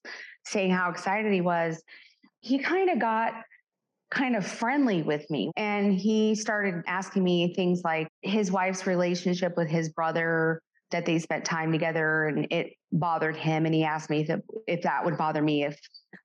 saying 0.46 0.72
how 0.72 0.90
excited 0.90 1.34
he 1.34 1.42
was, 1.42 1.84
he 2.40 2.58
kind 2.60 2.90
of 2.90 2.98
got 2.98 3.34
kind 4.10 4.36
of 4.36 4.46
friendly 4.46 5.02
with 5.02 5.30
me. 5.30 5.52
And 5.56 5.94
he 5.94 6.36
started 6.36 6.84
asking 6.88 7.24
me 7.24 7.54
things 7.54 7.82
like 7.84 8.08
his 8.22 8.52
wife's 8.52 8.88
relationship 8.88 9.56
with 9.58 9.70
his 9.70 9.90
brother, 9.90 10.62
that 10.92 11.06
they 11.06 11.20
spent 11.20 11.44
time 11.44 11.72
together 11.72 12.28
and 12.28 12.48
it 12.52 12.74
bothered 12.92 13.36
him. 13.36 13.66
And 13.66 13.76
he 13.76 13.84
asked 13.84 14.10
me 14.10 14.26
if, 14.28 14.40
if 14.68 14.82
that 14.84 15.04
would 15.04 15.18
bother 15.18 15.42
me 15.42 15.66
if 15.66 15.80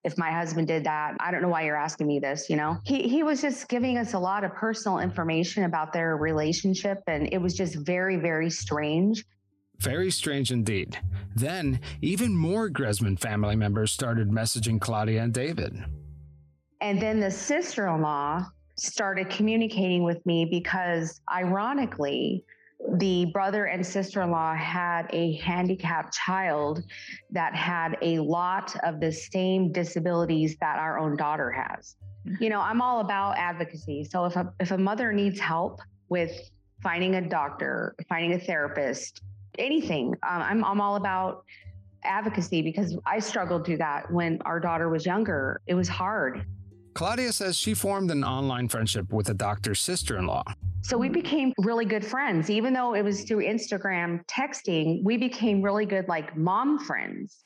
if 0.05 0.19
my 0.19 0.33
husband 0.33 0.67
did 0.69 0.85
that. 0.85 1.15
I 1.21 1.31
don't 1.31 1.43
know 1.43 1.49
why 1.49 1.63
you're 1.63 1.77
asking 1.77 2.07
me 2.07 2.19
this, 2.19 2.49
you 2.49 2.57
know. 2.57 2.79
He 2.85 3.09
he 3.09 3.23
was 3.23 3.41
just 3.41 3.69
giving 3.69 3.99
us 3.99 4.15
a 4.15 4.19
lot 4.19 4.45
of 4.45 4.53
personal 4.55 4.99
information 4.99 5.65
about 5.65 5.93
their 5.93 6.17
relationship 6.17 6.99
and 7.07 7.29
it 7.33 7.39
was 7.39 7.55
just 7.55 7.77
very, 7.85 8.17
very 8.17 8.51
strange. 8.51 9.25
Very 9.79 10.13
strange 10.13 10.53
indeed. 10.53 10.99
Then, 11.35 11.81
even 12.01 12.37
more 12.37 12.71
Gresman 12.71 13.19
family 13.19 13.57
members 13.57 13.91
started 13.91 14.31
messaging 14.31 14.81
Claudia 14.81 15.23
and 15.23 15.35
David. 15.35 15.83
And 16.83 17.01
then 17.01 17.21
the 17.21 17.31
sister 17.31 17.87
in 17.87 18.03
law 18.03 18.45
started 18.77 19.31
communicating 19.31 20.03
with 20.03 20.25
me 20.27 20.45
because, 20.45 21.21
ironically, 21.33 22.45
the 22.95 23.27
brother 23.27 23.67
and 23.67 23.87
sister 23.87 24.21
in 24.23 24.33
law 24.33 24.53
had 24.53 25.07
a 25.11 25.37
handicapped 25.37 26.13
child 26.13 26.83
that 27.31 27.55
had 27.55 27.97
a 28.03 28.19
lot 28.19 28.75
of 28.83 28.99
the 28.99 29.13
same 29.13 29.71
disabilities 29.71 30.57
that 30.61 30.81
our 30.81 30.99
own 30.99 31.17
daughter 31.17 31.53
has. 31.53 31.95
You 32.41 32.51
know, 32.51 32.61
I'm 32.61 32.83
all 32.83 32.99
about 32.99 33.39
advocacy. 33.39 34.03
So 34.03 34.25
if 34.25 34.35
a, 34.35 34.53
if 34.59 34.73
a 34.73 34.79
mother 34.79 35.13
needs 35.13 35.39
help 35.39 35.81
with 36.09 36.33
finding 36.83 37.15
a 37.15 37.21
doctor, 37.21 37.95
finding 38.09 38.33
a 38.33 38.41
therapist, 38.41 39.23
anything, 39.57 40.17
um, 40.29 40.43
I'm, 40.43 40.65
I'm 40.65 40.81
all 40.81 40.97
about 40.97 41.45
advocacy 42.03 42.61
because 42.61 42.99
I 43.07 43.21
struggled 43.21 43.65
through 43.65 43.79
that 43.79 44.11
when 44.11 44.43
our 44.45 44.59
daughter 44.59 44.89
was 44.89 45.07
younger. 45.07 45.61
It 45.69 45.75
was 45.75 45.89
hard. 45.89 46.45
Claudia 46.95 47.33
says 47.33 47.57
she 47.57 47.75
formed 47.75 48.11
an 48.11 48.23
online 48.23 48.69
friendship 48.69 49.13
with 49.13 49.27
the 49.27 49.35
doctor's 49.35 49.81
sister 49.81 50.19
in 50.19 50.27
law. 50.27 50.45
So 50.83 50.99
we 50.99 51.09
became 51.09 51.53
really 51.59 51.85
good 51.85 52.05
friends. 52.05 52.51
Even 52.51 52.75
though 52.75 52.95
it 52.95 53.03
was 53.03 53.23
through 53.23 53.45
Instagram 53.45 54.25
texting, 54.27 55.03
we 55.05 55.17
became 55.17 55.63
really 55.63 55.87
good, 55.87 56.09
like 56.09 56.37
mom 56.37 56.79
friends. 56.79 57.45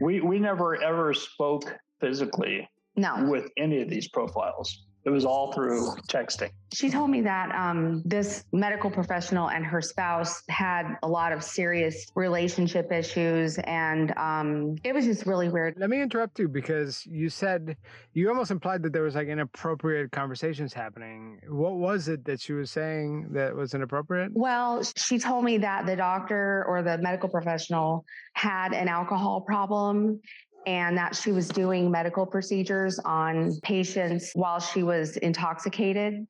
We 0.00 0.20
we 0.20 0.38
never 0.38 0.80
ever 0.82 1.12
spoke 1.12 1.64
physically 2.00 2.68
No, 2.96 3.26
with 3.28 3.50
any 3.56 3.82
of 3.82 3.90
these 3.90 4.08
profiles. 4.08 4.86
It 5.04 5.10
was 5.10 5.24
all 5.24 5.52
through 5.52 5.94
texting. 6.08 6.50
she 6.72 6.90
told 6.90 7.08
me 7.08 7.22
that 7.22 7.54
um, 7.54 8.02
this 8.04 8.44
medical 8.52 8.90
professional 8.90 9.48
and 9.48 9.64
her 9.64 9.80
spouse 9.80 10.42
had 10.48 10.96
a 11.02 11.08
lot 11.08 11.32
of 11.32 11.42
serious 11.42 12.06
relationship 12.14 12.92
issues. 12.92 13.58
And 13.58 14.12
um, 14.18 14.76
it 14.84 14.94
was 14.94 15.06
just 15.06 15.24
really 15.24 15.48
weird. 15.48 15.74
Let 15.78 15.88
me 15.88 16.02
interrupt 16.02 16.38
you 16.38 16.48
because 16.48 17.06
you 17.06 17.30
said 17.30 17.76
you 18.12 18.28
almost 18.28 18.50
implied 18.50 18.82
that 18.82 18.92
there 18.92 19.02
was 19.02 19.14
like 19.14 19.28
inappropriate 19.28 20.10
conversations 20.12 20.74
happening. 20.74 21.40
What 21.48 21.76
was 21.76 22.08
it 22.08 22.24
that 22.26 22.40
she 22.40 22.52
was 22.52 22.70
saying 22.70 23.28
that 23.30 23.54
was 23.54 23.74
inappropriate? 23.74 24.32
Well, 24.34 24.82
she 24.96 25.18
told 25.18 25.44
me 25.44 25.58
that 25.58 25.86
the 25.86 25.96
doctor 25.96 26.64
or 26.68 26.82
the 26.82 26.98
medical 26.98 27.28
professional 27.28 28.04
had 28.34 28.74
an 28.74 28.88
alcohol 28.88 29.40
problem 29.40 30.20
and 30.66 30.96
that 30.96 31.16
she 31.16 31.32
was 31.32 31.48
doing 31.48 31.90
medical 31.90 32.26
procedures 32.26 32.98
on 33.00 33.58
patients 33.62 34.32
while 34.34 34.60
she 34.60 34.82
was 34.82 35.16
intoxicated 35.18 36.26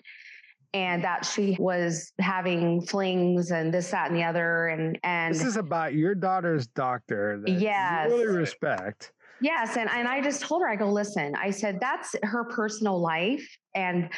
and 0.74 1.02
that 1.02 1.24
she 1.24 1.56
was 1.58 2.12
having 2.20 2.82
flings 2.82 3.50
and 3.50 3.72
this 3.72 3.90
that 3.90 4.10
and 4.10 4.18
the 4.18 4.22
other 4.22 4.68
and 4.68 4.98
and 5.02 5.34
This 5.34 5.44
is 5.44 5.56
about 5.56 5.94
your 5.94 6.14
daughter's 6.14 6.66
doctor 6.66 7.40
that 7.44 7.50
Yes. 7.50 8.10
you 8.10 8.16
really 8.16 8.36
respect. 8.36 9.12
Yes. 9.40 9.76
And, 9.76 9.88
and 9.90 10.08
I 10.08 10.20
just 10.20 10.42
told 10.42 10.62
her, 10.62 10.68
I 10.68 10.76
go, 10.76 10.90
listen, 10.90 11.34
I 11.36 11.50
said, 11.50 11.78
that's 11.80 12.14
her 12.24 12.44
personal 12.44 13.00
life. 13.00 13.46
And 13.74 14.10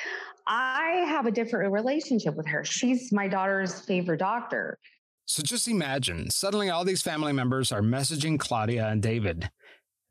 I 0.47 1.05
have 1.07 1.27
a 1.27 1.31
different 1.31 1.73
relationship 1.73 2.35
with 2.35 2.47
her. 2.47 2.65
She's 2.65 3.13
my 3.13 3.29
daughter's 3.29 3.81
favorite 3.85 4.19
doctor. 4.19 4.79
So 5.27 5.43
just 5.43 5.69
imagine, 5.69 6.31
suddenly 6.31 6.71
all 6.71 6.85
these 6.85 7.03
family 7.03 7.33
members 7.33 7.71
are 7.71 7.83
messaging 7.83 8.39
Claudia 8.39 8.89
and 8.89 9.01
David. 9.01 9.51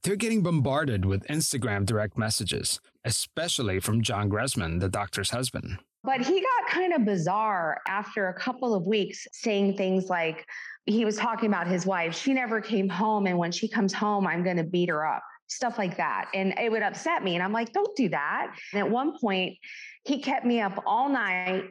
They're 0.03 0.15
getting 0.15 0.41
bombarded 0.41 1.03
with 1.03 1.27
Instagram 1.27 1.85
direct 1.85 2.17
messages, 2.17 2.79
especially 3.03 3.81
from 3.81 4.01
John 4.01 4.29
Gresman, 4.29 4.79
the 4.79 4.87
doctor's 4.87 5.29
husband. 5.29 5.77
But 6.05 6.21
he 6.21 6.39
got 6.39 6.69
kind 6.69 6.93
of 6.93 7.03
bizarre 7.03 7.81
after 7.85 8.29
a 8.29 8.33
couple 8.33 8.73
of 8.73 8.87
weeks 8.87 9.27
saying 9.33 9.75
things 9.75 10.09
like 10.09 10.45
he 10.85 11.03
was 11.03 11.17
talking 11.17 11.49
about 11.49 11.67
his 11.67 11.85
wife. 11.85 12.15
She 12.15 12.33
never 12.33 12.61
came 12.61 12.87
home. 12.87 13.27
And 13.27 13.37
when 13.37 13.51
she 13.51 13.67
comes 13.67 13.93
home, 13.93 14.25
I'm 14.25 14.41
going 14.41 14.55
to 14.55 14.63
beat 14.63 14.87
her 14.87 15.05
up, 15.05 15.21
stuff 15.47 15.77
like 15.77 15.97
that. 15.97 16.29
And 16.33 16.57
it 16.57 16.71
would 16.71 16.81
upset 16.81 17.21
me. 17.21 17.35
And 17.35 17.43
I'm 17.43 17.51
like, 17.51 17.73
don't 17.73 17.93
do 17.97 18.07
that. 18.09 18.55
And 18.71 18.79
at 18.79 18.89
one 18.89 19.19
point, 19.19 19.57
he 20.05 20.21
kept 20.21 20.45
me 20.45 20.61
up 20.61 20.81
all 20.85 21.09
night 21.09 21.65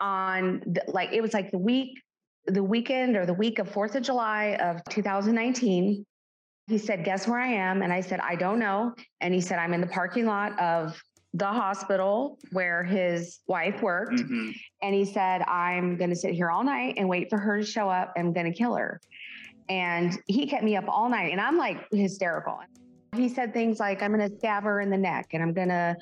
on 0.00 0.62
the, 0.64 0.82
like, 0.88 1.12
it 1.12 1.20
was 1.20 1.34
like 1.34 1.50
the 1.50 1.58
week, 1.58 2.00
the 2.46 2.64
weekend 2.64 3.14
or 3.16 3.26
the 3.26 3.34
week 3.34 3.58
of 3.58 3.70
4th 3.70 3.94
of 3.94 4.02
July 4.02 4.56
of 4.58 4.80
2019. 4.88 6.06
He 6.66 6.78
said, 6.78 7.04
Guess 7.04 7.28
where 7.28 7.38
I 7.38 7.48
am? 7.48 7.82
And 7.82 7.92
I 7.92 8.00
said, 8.00 8.20
I 8.20 8.36
don't 8.36 8.58
know. 8.58 8.94
And 9.20 9.34
he 9.34 9.40
said, 9.40 9.58
I'm 9.58 9.74
in 9.74 9.80
the 9.80 9.86
parking 9.86 10.26
lot 10.26 10.58
of 10.58 11.00
the 11.34 11.46
hospital 11.46 12.38
where 12.52 12.84
his 12.84 13.40
wife 13.48 13.82
worked. 13.82 14.14
Mm-hmm. 14.14 14.50
And 14.82 14.94
he 14.94 15.04
said, 15.04 15.42
I'm 15.42 15.96
going 15.96 16.10
to 16.10 16.16
sit 16.16 16.32
here 16.32 16.48
all 16.48 16.62
night 16.62 16.94
and 16.96 17.08
wait 17.08 17.28
for 17.28 17.38
her 17.38 17.58
to 17.58 17.66
show 17.66 17.90
up. 17.90 18.12
I'm 18.16 18.32
going 18.32 18.50
to 18.50 18.56
kill 18.56 18.76
her. 18.76 19.00
And 19.68 20.16
he 20.26 20.46
kept 20.46 20.62
me 20.62 20.76
up 20.76 20.84
all 20.88 21.08
night. 21.08 21.32
And 21.32 21.40
I'm 21.40 21.58
like 21.58 21.86
hysterical. 21.90 22.60
He 23.16 23.28
said 23.28 23.52
things 23.52 23.80
like, 23.80 24.00
I'm 24.02 24.14
going 24.14 24.30
to 24.30 24.36
stab 24.36 24.62
her 24.62 24.80
in 24.80 24.90
the 24.90 24.96
neck 24.96 25.28
and 25.32 25.42
I'm 25.42 25.52
going 25.52 25.68
to. 25.68 25.96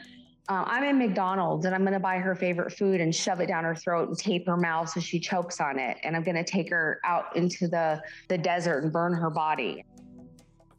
Uh, 0.49 0.65
I'm 0.67 0.83
in 0.83 0.99
McDonald's 0.99 1.67
and 1.67 1.75
I'm 1.75 1.83
going 1.83 1.93
to 1.93 2.01
buy 2.01 2.19
her 2.19 2.35
favorite 2.35 2.73
food 2.73 3.01
and 3.01 3.15
shove 3.15 3.39
it 3.39 3.47
down 3.47 3.63
her 3.63 3.77
throat 3.77 4.09
and 4.09 4.19
tape 4.19 4.45
her 4.49 4.57
mouth 4.57 4.89
so 4.89 4.99
she 4.99 5.21
chokes 5.21 5.61
on 5.61 5.79
it. 5.79 5.99
And 6.03 6.17
I'm 6.17 6.25
going 6.25 6.35
to 6.35 6.43
take 6.43 6.69
her 6.71 7.01
out 7.05 7.37
into 7.37 7.69
the, 7.69 8.03
the 8.29 8.37
desert 8.37 8.83
and 8.83 8.93
burn 8.93 9.15
her 9.15 9.31
body. 9.31 9.85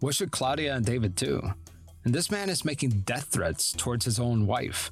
What 0.03 0.15
should 0.15 0.31
Claudia 0.31 0.75
and 0.75 0.85
David 0.85 1.15
do? 1.15 1.41
And 2.03 2.13
this 2.13 2.29
man 2.29 2.49
is 2.49 2.65
making 2.65 2.89
death 3.05 3.29
threats 3.31 3.71
towards 3.71 4.03
his 4.03 4.19
own 4.19 4.45
wife. 4.45 4.91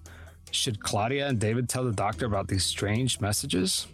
Should 0.52 0.80
Claudia 0.80 1.28
and 1.28 1.38
David 1.38 1.68
tell 1.68 1.84
the 1.84 1.92
doctor 1.92 2.26
about 2.26 2.48
these 2.48 2.64
strange 2.64 3.20
messages? 3.20 3.88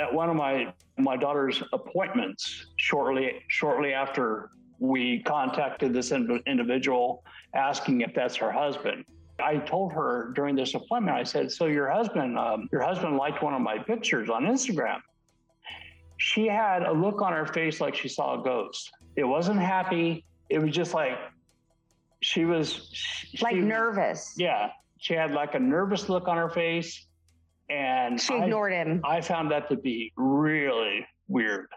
At 0.00 0.12
one 0.12 0.28
of 0.28 0.34
my 0.34 0.74
my 0.98 1.16
daughter's 1.16 1.62
appointments, 1.72 2.66
shortly 2.74 3.44
shortly 3.46 3.92
after 3.92 4.50
we 4.80 5.22
contacted 5.22 5.92
this 5.92 6.10
individual 6.10 7.22
asking 7.54 8.00
if 8.00 8.12
that's 8.16 8.34
her 8.34 8.50
husband, 8.50 9.04
I 9.38 9.58
told 9.58 9.92
her 9.92 10.32
during 10.34 10.56
this 10.56 10.74
appointment, 10.74 11.16
I 11.16 11.22
said, 11.22 11.52
"So 11.52 11.66
your 11.66 11.88
husband, 11.88 12.36
um, 12.36 12.68
your 12.72 12.82
husband 12.82 13.16
liked 13.16 13.44
one 13.44 13.54
of 13.54 13.60
my 13.60 13.78
pictures 13.78 14.28
on 14.28 14.42
Instagram." 14.42 15.02
She 16.24 16.46
had 16.46 16.84
a 16.84 16.92
look 16.92 17.20
on 17.20 17.32
her 17.32 17.46
face 17.46 17.80
like 17.80 17.96
she 17.96 18.08
saw 18.08 18.40
a 18.40 18.44
ghost. 18.44 18.92
It 19.16 19.24
wasn't 19.24 19.58
happy 19.58 20.24
it 20.52 20.58
was 20.58 20.70
just 20.70 20.92
like 20.92 21.18
she 22.20 22.44
was 22.44 22.90
she, 22.92 23.38
like 23.42 23.56
nervous. 23.56 24.34
Yeah, 24.36 24.70
she 24.98 25.14
had 25.14 25.32
like 25.32 25.54
a 25.54 25.58
nervous 25.58 26.08
look 26.08 26.28
on 26.28 26.36
her 26.36 26.50
face, 26.50 27.06
and 27.70 28.20
she 28.20 28.34
ignored 28.34 28.72
I, 28.72 28.76
him. 28.76 29.00
I 29.04 29.20
found 29.22 29.50
that 29.50 29.68
to 29.70 29.76
be 29.76 30.12
really 30.16 31.06
weird. 31.26 31.68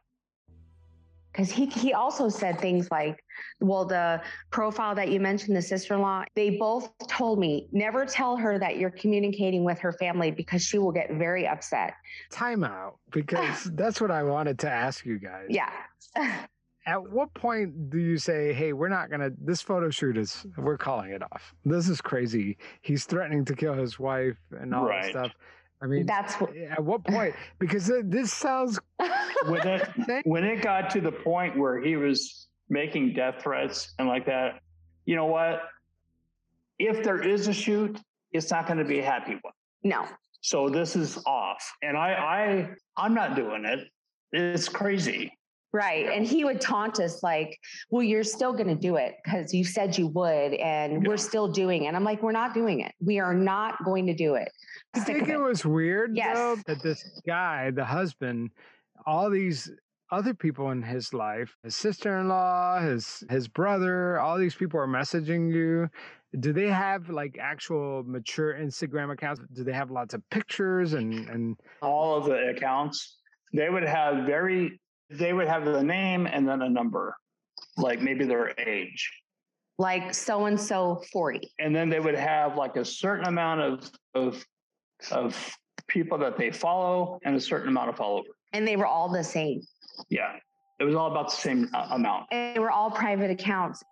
Because 1.36 1.51
he 1.51 1.65
he 1.65 1.94
also 1.94 2.30
said 2.30 2.60
things 2.60 2.89
like, 2.92 3.22
"Well, 3.60 3.84
the 3.84 4.22
profile 4.51 4.96
that 4.96 5.12
you 5.12 5.20
mentioned, 5.20 5.58
the 5.58 5.62
sister-in-law, 5.62 6.25
they 6.34 6.51
both 6.51 6.89
told 7.08 7.39
me 7.39 7.68
never 7.74 8.06
tell 8.06 8.38
her 8.38 8.58
that 8.58 8.77
you're 8.77 8.92
communicating 8.92 9.65
with 9.65 9.77
her 9.80 9.92
family 9.92 10.32
because 10.32 10.62
she 10.62 10.77
will 10.77 10.94
get 10.94 11.12
very 11.12 11.46
upset." 11.46 11.96
Timeout, 12.32 12.94
because 13.12 13.65
that's 13.74 14.00
what 14.00 14.12
I 14.12 14.24
wanted 14.24 14.60
to 14.60 14.70
ask 14.70 15.06
you 15.06 15.20
guys. 15.20 15.48
Yeah. 15.50 15.72
at 16.86 17.12
what 17.12 17.34
point 17.34 17.89
do 17.89 17.98
you 17.98 18.18
say, 18.18 18.54
"Hey, 18.54 18.72
we're 18.72 18.89
not 18.89 19.10
gonna 19.10 19.32
this 19.38 19.62
photo 19.62 19.89
shoot 19.89 20.18
is 20.18 20.46
we're 20.58 20.77
calling 20.77 21.12
it 21.12 21.22
off. 21.22 21.54
This 21.65 21.89
is 21.89 22.00
crazy. 22.00 22.58
He's 22.82 23.06
threatening 23.06 23.44
to 23.46 23.56
kill 23.56 23.74
his 23.74 24.00
wife 24.00 24.38
and 24.51 24.74
all 24.74 24.86
right. 24.86 25.04
that 25.04 25.10
stuff." 25.10 25.32
I 25.82 25.88
mean, 25.88 26.05
that's 26.05 26.36
what, 26.36 26.55
eh, 26.55 26.67
at 26.72 26.84
what 26.84 27.03
point? 27.03 27.36
Because 27.60 27.91
this 28.05 28.34
sounds 28.34 28.79
when 29.48 29.67
it 29.67 30.25
when 30.25 30.44
it 30.44 30.62
got 30.62 30.89
to 30.91 31.01
the 31.01 31.12
point 31.12 31.58
where 31.58 31.82
he 31.82 31.95
was 31.95 32.47
making 32.69 33.13
death 33.13 33.41
threats 33.41 33.93
and 34.00 34.08
like 34.08 34.26
that. 34.26 34.62
You 35.06 35.15
know 35.15 35.26
what? 35.26 35.63
If 36.80 37.04
there 37.04 37.21
is 37.21 37.47
a 37.47 37.54
shoot, 37.54 38.00
it's 38.32 38.50
not 38.52 38.67
going 38.67 38.80
to 38.80 38.86
be 38.86 39.00
a 39.00 39.06
happy 39.06 39.38
one. 39.41 39.54
No. 39.84 40.08
So 40.41 40.69
this 40.69 40.95
is 40.95 41.17
off, 41.26 41.73
and 41.82 41.97
I 41.97 42.12
I 42.13 42.69
I'm 42.97 43.13
not 43.13 43.36
doing 43.36 43.65
it. 43.65 43.88
It's 44.32 44.69
crazy. 44.69 45.32
Right. 45.76 46.08
And 46.08 46.26
he 46.26 46.46
would 46.46 46.62
taunt 46.62 47.02
us 47.02 47.22
like, 47.22 47.60
well, 47.90 48.02
you're 48.02 48.24
still 48.24 48.54
going 48.54 48.70
to 48.70 48.76
do 48.76 48.96
it 48.96 49.16
because 49.22 49.54
you 49.54 49.66
said 49.66 49.98
you 49.98 50.08
would, 50.08 50.54
and 50.54 50.94
yeah. 50.94 51.00
we're 51.10 51.18
still 51.18 51.50
doing 51.50 51.84
it. 51.84 51.94
I'm 51.94 52.06
like, 52.06 52.24
we're 52.24 52.32
not 52.32 52.54
doing 52.54 52.80
it. 52.80 52.94
We 53.02 53.20
are 53.20 53.34
not 53.34 53.84
going 53.84 54.08
to 54.08 54.14
do 54.14 54.36
it. 54.36 54.50
I 54.94 55.02
think 55.02 55.24
it. 55.24 55.32
it 55.32 55.38
was 55.38 55.66
weird 55.66 56.16
yes. 56.16 56.38
though, 56.38 56.56
that 56.68 56.82
this 56.82 57.20
guy, 57.28 57.72
the 57.72 57.84
husband, 57.84 58.52
all 59.06 59.30
these 59.30 59.70
other 60.12 60.34
people 60.34 60.72
in 60.72 60.82
his 60.82 61.14
life, 61.14 61.54
his 61.62 61.76
sister-in-law, 61.76 62.80
his 62.80 63.26
his 63.30 63.50
brother, 63.50 64.18
all 64.22 64.38
these 64.38 64.56
people 64.56 64.80
are 64.80 64.88
messaging 64.88 65.54
you. 65.54 65.90
Do 66.40 66.54
they 66.54 66.70
have 66.70 67.10
like 67.10 67.38
actual 67.38 68.02
mature 68.06 68.54
Instagram 68.54 69.12
accounts? 69.12 69.42
Do 69.52 69.66
they 69.66 69.74
have 69.74 69.92
lots 69.92 70.14
of 70.14 70.22
pictures 70.30 70.94
and 70.94 71.28
and 71.28 71.58
all 71.82 72.16
of 72.16 72.24
the 72.24 72.54
accounts? 72.56 73.18
They 73.54 73.70
would 73.70 73.84
have 73.84 74.26
very 74.26 74.80
they 75.10 75.34
would 75.34 75.48
have 75.48 75.65
the 75.65 75.84
name 75.84 76.28
and 76.28 76.48
then 76.48 76.62
a 76.62 76.70
number, 76.70 77.15
like 77.78 78.02
maybe 78.02 78.26
their 78.26 78.54
age. 78.60 79.12
Like 79.78 80.13
so 80.13 80.46
and 80.46 80.60
so 80.60 81.04
40. 81.12 81.52
And 81.60 81.76
then 81.76 81.89
they 81.89 82.00
would 82.00 82.15
have 82.15 82.56
like 82.56 82.78
a 82.78 82.86
certain 82.86 83.26
amount 83.26 83.62
of 83.62 83.91
of 84.13 84.46
of 85.12 85.58
people 85.88 86.18
that 86.18 86.38
they 86.38 86.52
follow 86.52 87.20
and 87.24 87.36
a 87.36 87.41
certain 87.41 87.68
amount 87.70 87.89
of 87.89 87.98
followers. 87.98 88.28
And 88.54 88.68
they 88.68 88.78
were 88.78 88.86
all 88.86 89.12
the 89.12 89.24
same. 89.24 89.62
Yeah. 90.10 90.38
It 90.80 90.84
was 90.84 90.96
all 90.96 91.12
about 91.12 91.30
the 91.30 91.36
same 91.36 91.70
uh, 91.74 91.88
amount. 91.91 92.28
And 92.32 92.56
they 92.56 92.60
were 92.60 92.72
all 92.72 92.91
private 92.91 93.32
accounts. 93.32 93.84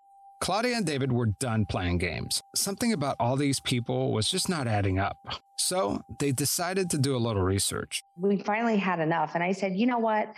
Claudia 0.41 0.76
and 0.76 0.86
David 0.86 1.12
were 1.12 1.28
done 1.39 1.65
playing 1.65 1.99
games. 1.99 2.41
Something 2.54 2.91
about 2.91 3.15
all 3.19 3.38
these 3.38 3.62
people 3.62 4.12
was 4.12 4.30
just 4.30 4.49
not 4.49 4.67
adding 4.67 4.99
up. 4.99 5.17
So 5.58 6.02
they 6.19 6.34
decided 6.34 6.89
to 6.89 6.97
do 6.97 7.15
a 7.15 7.17
little 7.17 7.41
research. 7.41 8.02
We 8.17 8.38
finally 8.38 8.76
had 8.76 8.99
enough. 8.99 9.36
And 9.36 9.43
I 9.43 9.54
said, 9.54 9.78
you 9.78 9.86
know 9.86 9.99
what? 9.99 10.34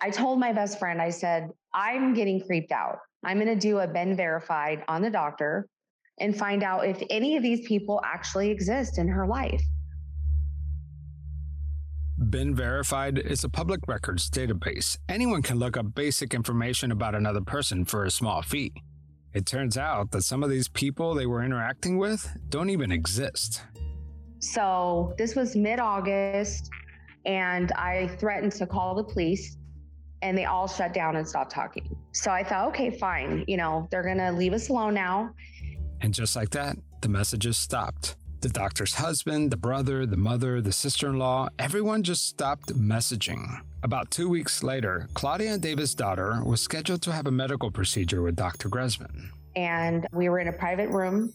I 0.00 0.10
told 0.10 0.38
my 0.38 0.52
best 0.52 0.78
friend, 0.78 1.02
I 1.02 1.10
said, 1.10 1.50
I'm 1.74 2.14
getting 2.14 2.40
creeped 2.40 2.70
out. 2.70 2.98
I'm 3.24 3.38
going 3.38 3.48
to 3.48 3.56
do 3.56 3.78
a 3.78 3.88
BeenVerified 3.88 4.84
on 4.86 5.02
the 5.02 5.10
doctor 5.10 5.68
and 6.20 6.36
find 6.36 6.62
out 6.62 6.86
if 6.86 7.02
any 7.10 7.36
of 7.36 7.42
these 7.42 7.66
people 7.66 8.00
actually 8.04 8.50
exist 8.50 8.98
in 8.98 9.08
her 9.08 9.26
life. 9.26 9.62
BeenVerified 12.20 13.18
is 13.18 13.42
a 13.42 13.48
public 13.48 13.80
records 13.88 14.30
database. 14.30 14.98
Anyone 15.08 15.42
can 15.42 15.58
look 15.58 15.76
up 15.76 15.94
basic 15.94 16.34
information 16.34 16.92
about 16.92 17.14
another 17.14 17.40
person 17.40 17.84
for 17.84 18.04
a 18.04 18.10
small 18.10 18.42
fee. 18.42 18.72
It 19.34 19.46
turns 19.46 19.76
out 19.76 20.10
that 20.12 20.22
some 20.22 20.42
of 20.42 20.50
these 20.50 20.68
people 20.68 21.14
they 21.14 21.26
were 21.26 21.42
interacting 21.42 21.98
with 21.98 22.36
don't 22.48 22.70
even 22.70 22.90
exist. 22.92 23.62
So, 24.40 25.14
this 25.18 25.34
was 25.34 25.56
mid 25.56 25.80
August, 25.80 26.70
and 27.26 27.72
I 27.72 28.08
threatened 28.18 28.52
to 28.52 28.66
call 28.66 28.94
the 28.94 29.04
police 29.04 29.56
and 30.22 30.36
they 30.36 30.44
all 30.44 30.68
shut 30.68 30.92
down 30.92 31.16
and 31.16 31.26
stopped 31.26 31.52
talking. 31.52 31.96
So 32.12 32.30
I 32.30 32.42
thought, 32.42 32.68
okay, 32.68 32.90
fine. 32.90 33.44
You 33.46 33.56
know, 33.56 33.88
they're 33.90 34.02
going 34.02 34.18
to 34.18 34.32
leave 34.32 34.52
us 34.52 34.68
alone 34.68 34.94
now. 34.94 35.34
And 36.00 36.12
just 36.14 36.36
like 36.36 36.50
that, 36.50 36.76
the 37.00 37.08
messages 37.08 37.56
stopped. 37.56 38.16
The 38.40 38.48
doctor's 38.48 38.94
husband, 38.94 39.50
the 39.50 39.56
brother, 39.56 40.06
the 40.06 40.16
mother, 40.16 40.60
the 40.60 40.72
sister 40.72 41.08
in 41.08 41.18
law, 41.18 41.48
everyone 41.58 42.04
just 42.04 42.28
stopped 42.28 42.68
messaging. 42.68 43.60
About 43.82 44.10
two 44.12 44.28
weeks 44.28 44.62
later, 44.62 45.08
Claudia 45.14 45.54
and 45.54 45.62
David's 45.62 45.94
daughter 45.94 46.40
was 46.44 46.60
scheduled 46.60 47.02
to 47.02 47.12
have 47.12 47.26
a 47.26 47.32
medical 47.32 47.70
procedure 47.70 48.22
with 48.22 48.36
Dr. 48.36 48.68
Gresman. 48.68 49.30
And 49.56 50.06
we 50.12 50.28
were 50.28 50.38
in 50.38 50.48
a 50.48 50.52
private 50.52 50.88
room 50.90 51.32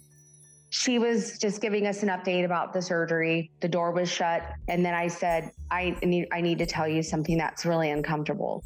she 0.73 0.97
was 0.97 1.37
just 1.37 1.61
giving 1.61 1.85
us 1.85 2.01
an 2.01 2.09
update 2.09 2.45
about 2.45 2.73
the 2.73 2.81
surgery. 2.81 3.51
The 3.59 3.67
door 3.67 3.91
was 3.91 4.09
shut. 4.09 4.41
And 4.67 4.83
then 4.83 4.95
I 4.95 5.07
said, 5.07 5.51
I 5.69 5.95
need, 6.01 6.27
I 6.31 6.41
need 6.41 6.57
to 6.57 6.65
tell 6.65 6.87
you 6.87 7.03
something 7.03 7.37
that's 7.37 7.63
really 7.63 7.91
uncomfortable. 7.91 8.63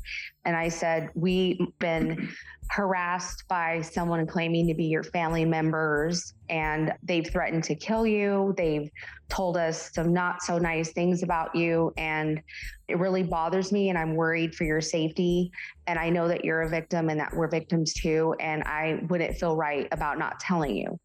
And 0.48 0.56
I 0.56 0.70
said, 0.70 1.10
We've 1.14 1.60
been 1.78 2.30
harassed 2.70 3.44
by 3.48 3.82
someone 3.82 4.26
claiming 4.26 4.68
to 4.68 4.74
be 4.74 4.86
your 4.86 5.04
family 5.04 5.46
members, 5.46 6.34
and 6.50 6.92
they've 7.04 7.30
threatened 7.30 7.64
to 7.66 7.76
kill 7.76 8.08
you. 8.08 8.56
They've 8.58 8.90
told 9.30 9.58
us 9.58 9.92
some 9.94 10.12
not 10.12 10.42
so 10.42 10.58
nice 10.58 10.92
things 10.92 11.22
about 11.22 11.54
you. 11.54 11.94
And 11.98 12.42
it 12.88 12.98
really 12.98 13.24
bothers 13.24 13.72
me. 13.72 13.90
And 13.90 13.98
I'm 13.98 14.16
worried 14.16 14.56
for 14.56 14.64
your 14.64 14.82
safety. 14.82 15.52
And 15.86 16.00
I 16.00 16.10
know 16.10 16.28
that 16.28 16.44
you're 16.44 16.62
a 16.62 16.70
victim 16.70 17.10
and 17.10 17.20
that 17.20 17.34
we're 17.36 17.50
victims 17.50 17.94
too. 17.94 18.34
And 18.40 18.64
I 18.64 19.02
wouldn't 19.10 19.38
feel 19.38 19.56
right 19.56 19.88
about 19.92 20.18
not 20.18 20.40
telling 20.40 20.76
you 20.76 21.00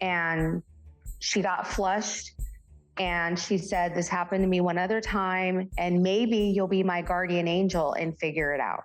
and 0.00 0.62
she 1.18 1.42
got 1.42 1.66
flushed 1.66 2.32
and 3.00 3.38
she 3.38 3.56
said 3.56 3.94
this 3.94 4.08
happened 4.08 4.44
to 4.44 4.46
me 4.46 4.60
one 4.60 4.76
other 4.76 5.00
time 5.00 5.70
and 5.78 6.02
maybe 6.02 6.36
you'll 6.36 6.68
be 6.68 6.82
my 6.82 7.00
guardian 7.00 7.48
angel 7.48 7.94
and 7.94 8.16
figure 8.18 8.52
it 8.52 8.60
out. 8.60 8.84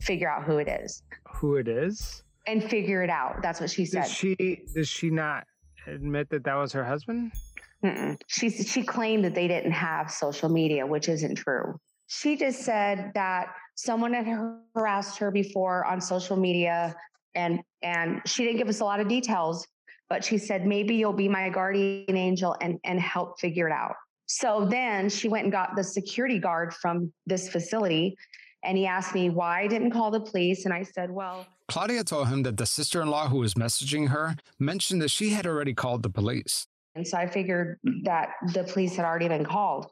Figure 0.00 0.30
out 0.30 0.44
who 0.44 0.56
it 0.56 0.66
is. 0.66 1.02
Who 1.34 1.56
it 1.56 1.68
is? 1.68 2.22
And 2.46 2.64
figure 2.64 3.02
it 3.02 3.10
out. 3.10 3.42
That's 3.42 3.60
what 3.60 3.68
she 3.68 3.84
said. 3.84 4.04
does 4.04 4.10
she 4.10 4.62
does 4.74 4.88
she 4.88 5.10
not 5.10 5.44
admit 5.86 6.30
that 6.30 6.42
that 6.44 6.54
was 6.54 6.72
her 6.72 6.82
husband? 6.82 7.32
Mm-mm. 7.84 8.18
She 8.28 8.48
she 8.48 8.82
claimed 8.82 9.26
that 9.26 9.34
they 9.34 9.46
didn't 9.46 9.72
have 9.72 10.10
social 10.10 10.48
media, 10.48 10.86
which 10.86 11.10
isn't 11.10 11.34
true. 11.34 11.78
She 12.06 12.34
just 12.34 12.62
said 12.62 13.12
that 13.14 13.48
someone 13.74 14.14
had 14.14 14.26
harassed 14.74 15.18
her 15.18 15.30
before 15.30 15.84
on 15.84 16.00
social 16.00 16.38
media, 16.38 16.96
and 17.34 17.60
and 17.82 18.22
she 18.24 18.44
didn't 18.44 18.56
give 18.56 18.68
us 18.68 18.80
a 18.80 18.84
lot 18.84 19.00
of 19.00 19.08
details, 19.08 19.66
but 20.08 20.24
she 20.24 20.38
said 20.38 20.66
maybe 20.66 20.94
you'll 20.94 21.12
be 21.12 21.28
my 21.28 21.48
guardian 21.48 22.16
angel 22.16 22.56
and 22.60 22.78
and 22.84 23.00
help 23.00 23.40
figure 23.40 23.66
it 23.68 23.72
out. 23.72 23.94
So 24.26 24.66
then 24.70 25.08
she 25.08 25.28
went 25.28 25.44
and 25.44 25.52
got 25.52 25.74
the 25.74 25.84
security 25.84 26.38
guard 26.38 26.74
from 26.74 27.12
this 27.26 27.48
facility, 27.48 28.16
and 28.62 28.76
he 28.76 28.86
asked 28.86 29.14
me 29.14 29.30
why 29.30 29.62
I 29.62 29.66
didn't 29.66 29.90
call 29.90 30.10
the 30.10 30.20
police, 30.20 30.64
and 30.64 30.74
I 30.74 30.82
said, 30.82 31.10
well. 31.10 31.46
Claudia 31.68 32.04
told 32.04 32.28
him 32.28 32.42
that 32.42 32.56
the 32.56 32.66
sister 32.66 33.00
in 33.02 33.08
law 33.08 33.28
who 33.28 33.38
was 33.38 33.54
messaging 33.54 34.08
her 34.08 34.36
mentioned 34.58 35.02
that 35.02 35.10
she 35.10 35.30
had 35.30 35.46
already 35.46 35.74
called 35.74 36.02
the 36.02 36.10
police. 36.10 36.66
And 36.94 37.06
so 37.06 37.16
I 37.16 37.26
figured 37.26 37.78
that 38.04 38.30
the 38.52 38.64
police 38.64 38.96
had 38.96 39.04
already 39.04 39.28
been 39.28 39.44
called. 39.44 39.86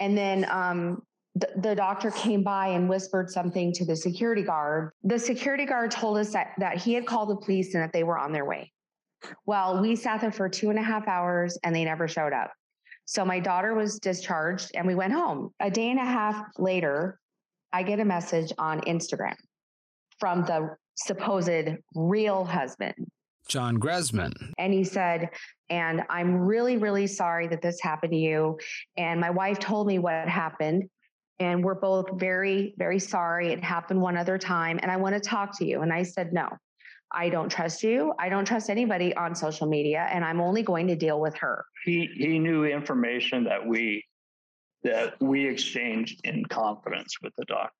And 0.00 0.16
then 0.16 0.46
um, 0.50 1.02
the, 1.34 1.48
the 1.56 1.74
doctor 1.74 2.10
came 2.10 2.42
by 2.42 2.68
and 2.68 2.88
whispered 2.88 3.30
something 3.30 3.72
to 3.74 3.84
the 3.84 3.94
security 3.94 4.42
guard. 4.42 4.92
The 5.04 5.18
security 5.18 5.66
guard 5.66 5.90
told 5.90 6.18
us 6.18 6.32
that, 6.32 6.48
that 6.58 6.78
he 6.78 6.94
had 6.94 7.06
called 7.06 7.28
the 7.28 7.36
police 7.36 7.74
and 7.74 7.82
that 7.82 7.92
they 7.92 8.04
were 8.04 8.18
on 8.18 8.32
their 8.32 8.44
way. 8.44 8.72
Well, 9.46 9.80
we 9.80 9.96
sat 9.96 10.20
there 10.20 10.32
for 10.32 10.48
two 10.48 10.70
and 10.70 10.78
a 10.78 10.82
half 10.82 11.06
hours 11.08 11.58
and 11.62 11.74
they 11.74 11.84
never 11.84 12.08
showed 12.08 12.32
up. 12.32 12.50
So 13.04 13.24
my 13.24 13.40
daughter 13.40 13.74
was 13.74 13.98
discharged 13.98 14.70
and 14.74 14.86
we 14.86 14.94
went 14.94 15.12
home. 15.12 15.50
A 15.60 15.70
day 15.70 15.90
and 15.90 15.98
a 15.98 16.04
half 16.04 16.44
later, 16.58 17.18
I 17.72 17.82
get 17.82 18.00
a 18.00 18.04
message 18.04 18.52
on 18.58 18.80
Instagram 18.82 19.34
from 20.18 20.42
the 20.42 20.76
supposed 20.94 21.76
real 21.94 22.44
husband. 22.44 22.94
John 23.48 23.78
Gresman. 23.78 24.32
And 24.58 24.72
he 24.72 24.84
said, 24.84 25.30
and 25.68 26.02
I'm 26.08 26.38
really, 26.38 26.76
really 26.76 27.06
sorry 27.06 27.48
that 27.48 27.60
this 27.60 27.80
happened 27.80 28.12
to 28.12 28.18
you. 28.18 28.58
And 28.96 29.20
my 29.20 29.30
wife 29.30 29.58
told 29.58 29.86
me 29.86 29.98
what 29.98 30.28
happened. 30.28 30.84
And 31.38 31.64
we're 31.64 31.74
both 31.74 32.06
very, 32.14 32.74
very 32.78 33.00
sorry. 33.00 33.52
It 33.52 33.64
happened 33.64 34.00
one 34.00 34.16
other 34.16 34.38
time. 34.38 34.78
And 34.80 34.90
I 34.92 34.96
want 34.96 35.14
to 35.14 35.20
talk 35.20 35.58
to 35.58 35.66
you. 35.66 35.80
And 35.80 35.92
I 35.92 36.04
said, 36.04 36.32
no, 36.32 36.48
I 37.14 37.28
don't 37.28 37.48
trust 37.48 37.82
you. 37.82 38.14
I 38.18 38.28
don't 38.28 38.44
trust 38.44 38.70
anybody 38.70 39.14
on 39.16 39.34
social 39.34 39.66
media. 39.66 40.08
And 40.10 40.24
I'm 40.24 40.40
only 40.40 40.62
going 40.62 40.86
to 40.88 40.96
deal 40.96 41.20
with 41.20 41.34
her. 41.36 41.64
He, 41.84 42.08
he 42.16 42.38
knew 42.38 42.64
information 42.64 43.44
that 43.44 43.66
we 43.66 44.04
that 44.84 45.14
we 45.20 45.46
exchanged 45.46 46.20
in 46.24 46.44
confidence 46.46 47.16
with 47.22 47.32
the 47.38 47.44
doctor. 47.44 47.72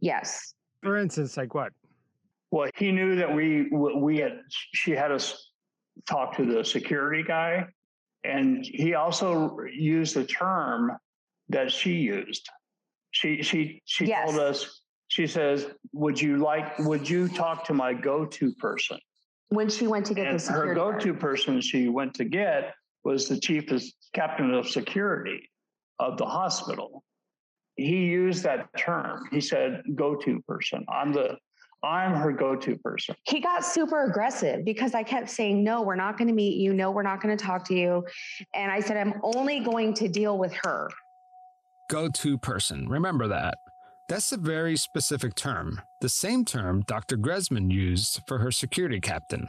Yes. 0.00 0.54
For 0.82 0.98
instance, 0.98 1.36
like 1.36 1.54
what? 1.54 1.72
Well, 2.50 2.68
he 2.76 2.92
knew 2.92 3.16
that 3.16 3.34
we 3.34 3.70
we 3.70 4.18
had 4.18 4.40
she 4.50 4.90
had 4.90 5.10
us 5.10 5.50
talk 6.06 6.36
to 6.36 6.44
the 6.44 6.62
security 6.64 7.22
guy, 7.22 7.66
and 8.24 8.62
he 8.62 8.94
also 8.94 9.56
used 9.72 10.14
the 10.14 10.24
term 10.24 10.92
that 11.48 11.72
she 11.72 11.92
used. 11.94 12.46
She 13.12 13.42
she 13.42 13.80
she 13.86 14.06
yes. 14.06 14.28
told 14.28 14.40
us. 14.40 14.81
She 15.12 15.26
says, 15.26 15.66
"Would 15.92 16.18
you 16.18 16.38
like? 16.38 16.78
Would 16.78 17.06
you 17.06 17.28
talk 17.28 17.66
to 17.66 17.74
my 17.74 17.92
go-to 17.92 18.54
person?" 18.54 18.98
When 19.50 19.68
she 19.68 19.86
went 19.86 20.06
to 20.06 20.14
get 20.14 20.26
and 20.26 20.36
the 20.36 20.40
security 20.40 20.68
her 20.70 20.74
go-to 20.74 21.08
guard. 21.08 21.20
person 21.20 21.60
she 21.60 21.90
went 21.90 22.14
to 22.14 22.24
get 22.24 22.74
was 23.04 23.28
the 23.28 23.38
chief 23.38 23.70
of 23.72 23.82
captain 24.14 24.54
of 24.54 24.66
security 24.66 25.50
of 25.98 26.16
the 26.16 26.24
hospital. 26.24 27.04
He 27.76 28.06
used 28.06 28.42
that 28.44 28.68
term. 28.78 29.28
He 29.30 29.42
said, 29.42 29.82
"Go-to 29.94 30.40
person." 30.48 30.86
I'm 30.88 31.12
the 31.12 31.36
I'm 31.82 32.14
her 32.14 32.32
go 32.32 32.56
to 32.56 32.78
person. 32.78 33.14
He 33.24 33.40
got 33.40 33.66
super 33.66 34.04
aggressive 34.04 34.64
because 34.64 34.94
I 34.94 35.02
kept 35.02 35.28
saying, 35.28 35.62
No, 35.64 35.82
we're 35.82 35.96
not 35.96 36.16
going 36.16 36.28
to 36.28 36.34
meet 36.34 36.56
you. 36.56 36.72
No, 36.72 36.90
we're 36.92 37.02
not 37.02 37.20
going 37.20 37.36
to 37.36 37.44
talk 37.44 37.66
to 37.66 37.74
you. 37.74 38.06
And 38.54 38.70
I 38.70 38.78
said, 38.78 38.96
I'm 38.96 39.14
only 39.24 39.60
going 39.60 39.92
to 39.94 40.06
deal 40.06 40.38
with 40.38 40.54
her. 40.64 40.88
Go 41.90 42.08
to 42.08 42.38
person. 42.38 42.88
Remember 42.88 43.26
that. 43.26 43.56
That's 44.12 44.30
a 44.30 44.36
very 44.36 44.76
specific 44.76 45.34
term, 45.34 45.80
the 46.02 46.08
same 46.10 46.44
term 46.44 46.82
Dr. 46.86 47.16
Gresman 47.16 47.72
used 47.72 48.20
for 48.28 48.36
her 48.36 48.50
security 48.50 49.00
captain. 49.00 49.48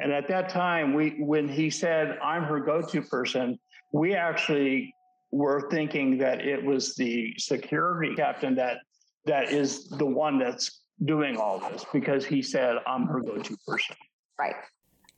And 0.00 0.10
at 0.10 0.26
that 0.28 0.48
time, 0.48 0.94
we 0.94 1.16
when 1.18 1.46
he 1.46 1.68
said, 1.68 2.18
I'm 2.24 2.44
her 2.44 2.58
go 2.58 2.80
to 2.80 3.02
person, 3.02 3.58
we 3.92 4.14
actually 4.14 4.94
were 5.30 5.68
thinking 5.70 6.16
that 6.16 6.40
it 6.40 6.64
was 6.64 6.94
the 6.94 7.34
security 7.36 8.14
captain 8.14 8.54
that 8.54 8.78
that 9.26 9.52
is 9.52 9.90
the 9.90 10.06
one 10.06 10.38
that's 10.38 10.84
doing 11.04 11.36
all 11.36 11.58
this 11.58 11.84
because 11.92 12.24
he 12.24 12.40
said, 12.40 12.78
I'm 12.86 13.04
her 13.08 13.20
go 13.20 13.36
to 13.36 13.56
person. 13.68 13.94
Right. 14.38 14.56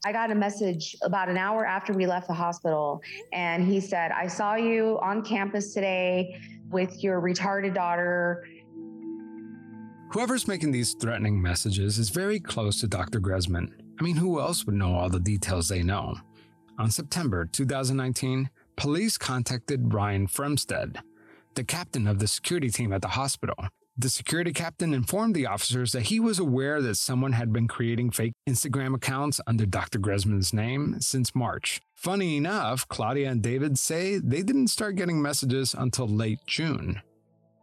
I 0.04 0.10
got 0.10 0.32
a 0.32 0.34
message 0.34 0.96
about 1.02 1.28
an 1.28 1.38
hour 1.38 1.64
after 1.64 1.92
we 1.92 2.06
left 2.06 2.26
the 2.26 2.34
hospital, 2.34 3.00
and 3.32 3.64
he 3.64 3.80
said, 3.80 4.10
I 4.10 4.26
saw 4.26 4.56
you 4.56 4.98
on 5.00 5.22
campus 5.22 5.72
today 5.72 6.36
with 6.70 7.02
your 7.02 7.20
retarded 7.20 7.72
daughter. 7.72 8.44
Whoever's 10.14 10.46
making 10.46 10.70
these 10.70 10.94
threatening 10.94 11.42
messages 11.42 11.98
is 11.98 12.08
very 12.08 12.38
close 12.38 12.78
to 12.78 12.86
Dr. 12.86 13.18
Gresman. 13.18 13.72
I 13.98 14.04
mean, 14.04 14.14
who 14.14 14.38
else 14.38 14.64
would 14.64 14.76
know 14.76 14.94
all 14.94 15.08
the 15.08 15.18
details 15.18 15.66
they 15.66 15.82
know? 15.82 16.14
On 16.78 16.88
September 16.88 17.46
2019, 17.46 18.48
police 18.76 19.18
contacted 19.18 19.92
Ryan 19.92 20.28
Fremsted, 20.28 20.98
the 21.56 21.64
captain 21.64 22.06
of 22.06 22.20
the 22.20 22.28
security 22.28 22.70
team 22.70 22.92
at 22.92 23.02
the 23.02 23.08
hospital, 23.08 23.56
the 23.98 24.08
security 24.08 24.52
captain 24.52 24.94
informed 24.94 25.34
the 25.34 25.46
officers 25.46 25.90
that 25.90 26.02
he 26.02 26.20
was 26.20 26.38
aware 26.38 26.80
that 26.80 26.94
someone 26.94 27.32
had 27.32 27.52
been 27.52 27.66
creating 27.66 28.12
fake 28.12 28.34
Instagram 28.48 28.94
accounts 28.94 29.40
under 29.48 29.66
Dr. 29.66 29.98
Gresman's 29.98 30.52
name 30.52 31.00
since 31.00 31.34
March. 31.34 31.80
Funny 31.96 32.36
enough, 32.36 32.86
Claudia 32.86 33.32
and 33.32 33.42
David 33.42 33.80
say 33.80 34.18
they 34.18 34.42
didn't 34.42 34.68
start 34.68 34.94
getting 34.94 35.20
messages 35.20 35.74
until 35.76 36.06
late 36.06 36.38
June. 36.46 37.02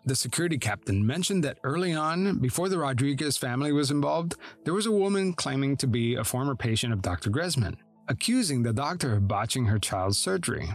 The 0.06 0.16
security 0.16 0.58
captain 0.58 1.06
mentioned 1.06 1.44
that 1.44 1.60
early 1.64 1.94
on, 1.94 2.40
before 2.40 2.70
the 2.70 2.80
Rodriguez 2.80 3.38
family 3.38 3.72
was 3.72 3.92
involved, 3.92 4.36
there 4.66 4.74
was 4.74 4.88
a 4.88 4.92
woman 4.92 5.34
claiming 5.34 5.78
to 5.78 5.88
be 5.88 6.16
a 6.16 6.24
former 6.24 6.56
patient 6.56 6.92
of 6.92 7.04
Dr. 7.04 7.30
Gresman, 7.30 7.76
accusing 8.08 8.64
the 8.64 8.74
doctor 8.74 9.14
of 9.14 9.28
botching 9.28 9.66
her 9.66 9.78
child's 9.78 10.18
surgery. 10.18 10.70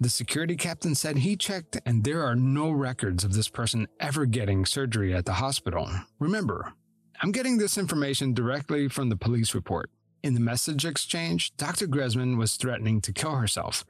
The 0.00 0.08
security 0.08 0.56
captain 0.56 0.94
said 0.94 1.18
he 1.18 1.36
checked 1.36 1.80
and 1.84 2.04
there 2.04 2.22
are 2.22 2.36
no 2.36 2.70
records 2.70 3.24
of 3.24 3.34
this 3.34 3.48
person 3.48 3.88
ever 3.98 4.24
getting 4.24 4.64
surgery 4.64 5.14
at 5.14 5.26
the 5.26 5.34
hospital. 5.34 5.90
Remember, 6.20 6.72
I'm 7.20 7.32
getting 7.32 7.58
this 7.58 7.76
information 7.76 8.32
directly 8.32 8.88
from 8.88 9.08
the 9.08 9.16
police 9.16 9.54
report. 9.54 9.90
In 10.22 10.34
the 10.34 10.40
message 10.40 10.86
exchange, 10.86 11.54
Dr. 11.56 11.86
Gresman 11.86 12.38
was 12.38 12.54
threatening 12.54 13.00
to 13.02 13.12
kill 13.12 13.34
herself. 13.36 13.84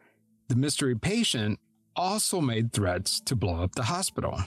The 0.49 0.57
mystery 0.57 0.97
patient 0.97 1.61
also 1.95 2.41
made 2.41 2.73
threats 2.73 3.21
to 3.21 3.37
blow 3.37 3.63
up 3.63 3.75
the 3.77 3.85
hospital. 3.85 4.41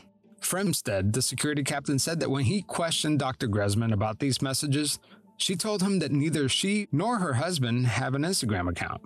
Fremsted, 0.43 1.13
the 1.13 1.21
security 1.21 1.63
captain, 1.63 1.99
said 1.99 2.19
that 2.19 2.29
when 2.29 2.43
he 2.45 2.61
questioned 2.61 3.19
Dr. 3.19 3.47
Gresman 3.47 3.93
about 3.93 4.19
these 4.19 4.41
messages, 4.41 4.99
she 5.37 5.55
told 5.55 5.81
him 5.81 5.99
that 5.99 6.11
neither 6.11 6.47
she 6.47 6.87
nor 6.91 7.19
her 7.19 7.33
husband 7.33 7.87
have 7.87 8.15
an 8.15 8.23
Instagram 8.23 8.69
account. 8.69 9.01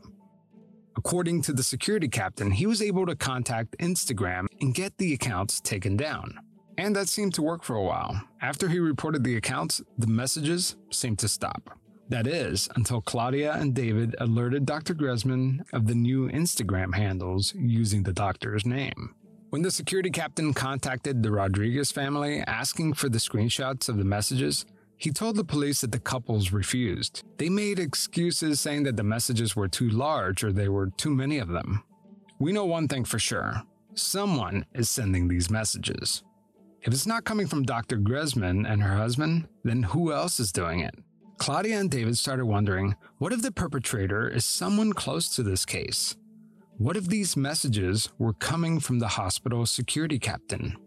According 0.98 1.44
to 1.44 1.54
the 1.54 1.64
security 1.64 2.08
captain, 2.08 2.52
he 2.52 2.66
was 2.66 2.82
able 2.82 3.06
to 3.06 3.16
contact 3.16 3.78
Instagram 3.80 4.48
and 4.62 4.74
get 4.74 4.98
the 4.98 5.14
accounts 5.14 5.62
taken 5.62 5.96
down. 5.96 6.40
And 6.78 6.96
that 6.96 7.08
seemed 7.08 7.34
to 7.36 7.42
work 7.42 7.64
for 7.64 7.76
a 7.76 7.84
while. 7.84 8.22
After 8.42 8.68
he 8.68 8.80
reported 8.80 9.24
the 9.24 9.36
accounts, 9.36 9.82
the 9.98 10.08
messages 10.08 10.76
seemed 10.92 11.20
to 11.20 11.28
stop. 11.28 11.78
That 12.10 12.26
is, 12.26 12.70
until 12.76 13.02
Claudia 13.02 13.54
and 13.54 13.76
David 13.76 14.16
alerted 14.20 14.66
Dr. 14.66 14.96
Gresman 14.96 15.66
of 15.74 15.88
the 15.88 15.96
new 15.96 16.30
Instagram 16.30 16.96
handles 16.96 17.54
using 17.56 18.04
the 18.04 18.14
doctor's 18.14 18.66
name. 18.66 19.14
When 19.50 19.62
the 19.62 19.72
security 19.72 20.10
captain 20.10 20.54
contacted 20.54 21.24
the 21.24 21.32
Rodriguez 21.32 21.90
family 21.90 22.42
asking 22.42 22.94
for 22.94 23.08
the 23.08 23.18
screenshots 23.18 23.88
of 23.88 23.98
the 23.98 24.04
messages, 24.04 24.66
he 24.98 25.12
told 25.12 25.38
the 25.38 25.46
police 25.46 25.80
that 25.82 25.94
the 25.94 26.00
couples 26.00 26.52
refused. 26.52 27.24
They 27.38 27.48
made 27.48 27.80
excuses 27.80 28.60
saying 28.60 28.84
that 28.84 28.98
the 28.98 29.04
messages 29.04 29.56
were 29.56 29.70
too 29.70 29.90
large 29.90 30.44
or 30.44 30.52
there 30.52 30.74
were 30.74 30.90
too 30.98 31.16
many 31.16 31.38
of 31.38 31.48
them. 31.48 31.82
We 32.40 32.52
know 32.52 32.66
one 32.66 32.90
thing 32.90 33.06
for 33.06 33.20
sure 33.20 33.64
someone 33.96 34.66
is 34.74 34.90
sending 34.90 35.28
these 35.28 35.50
messages. 35.50 36.24
If 36.82 36.94
it's 36.94 37.08
not 37.08 37.24
coming 37.24 37.48
from 37.48 37.64
Dr. 37.64 37.98
Gresman 37.98 38.70
and 38.70 38.84
her 38.84 38.96
husband, 38.96 39.48
then 39.64 39.82
who 39.82 40.14
else 40.14 40.40
is 40.40 40.52
doing 40.52 40.82
it? 40.82 40.94
Claudia 41.38 41.80
and 41.80 41.90
David 41.90 42.18
started 42.18 42.46
wondering 42.46 42.96
what 43.18 43.32
if 43.32 43.42
the 43.42 43.52
perpetrator 43.52 44.28
is 44.28 44.46
someone 44.46 44.92
close 44.92 45.30
to 45.30 45.42
this 45.42 45.66
case? 45.66 46.16
What 46.80 46.96
if 46.96 47.08
these 47.08 47.36
messages 47.36 48.10
were 48.20 48.34
coming 48.34 48.80
from 48.80 49.00
the 49.00 49.08
hospital 49.08 49.66
security 49.66 50.20
captain? 50.20 50.78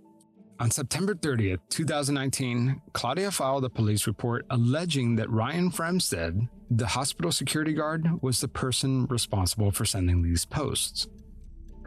On 0.61 0.70
September 0.70 1.16
30th, 1.16 1.59
2019, 1.68 2.81
Claudia 2.92 3.33
filed 3.33 3.64
a 3.64 3.68
police 3.68 4.07
report 4.07 4.46
alleging 4.50 5.16
that 5.16 5.29
Ryan 5.29 5.68
Fremsted, 5.68 6.48
the 6.70 6.87
hospital 6.87 7.33
security 7.33 7.72
guard, 7.72 8.09
was 8.22 8.40
the 8.40 8.46
person 8.46 9.07
responsible 9.07 9.72
for 9.72 9.85
sending 9.85 10.22
these 10.22 10.44
posts. 10.44 11.09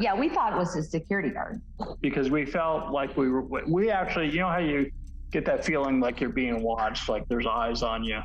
Yeah, 0.01 0.19
we 0.19 0.27
thought 0.27 0.51
it 0.51 0.57
was 0.57 0.75
a 0.75 0.83
security 0.83 1.29
guard. 1.29 1.61
Because 2.01 2.29
we 2.29 2.45
felt 2.45 2.91
like 2.91 3.15
we 3.15 3.29
were, 3.29 3.63
we 3.65 3.89
actually, 3.89 4.29
you 4.31 4.41
know 4.41 4.49
how 4.49 4.57
you 4.57 4.91
get 5.31 5.45
that 5.45 5.63
feeling 5.63 6.01
like 6.01 6.19
you're 6.19 6.29
being 6.29 6.61
watched, 6.61 7.07
like 7.07 7.25
there's 7.29 7.47
eyes 7.47 7.83
on 7.83 8.03
you. 8.03 8.19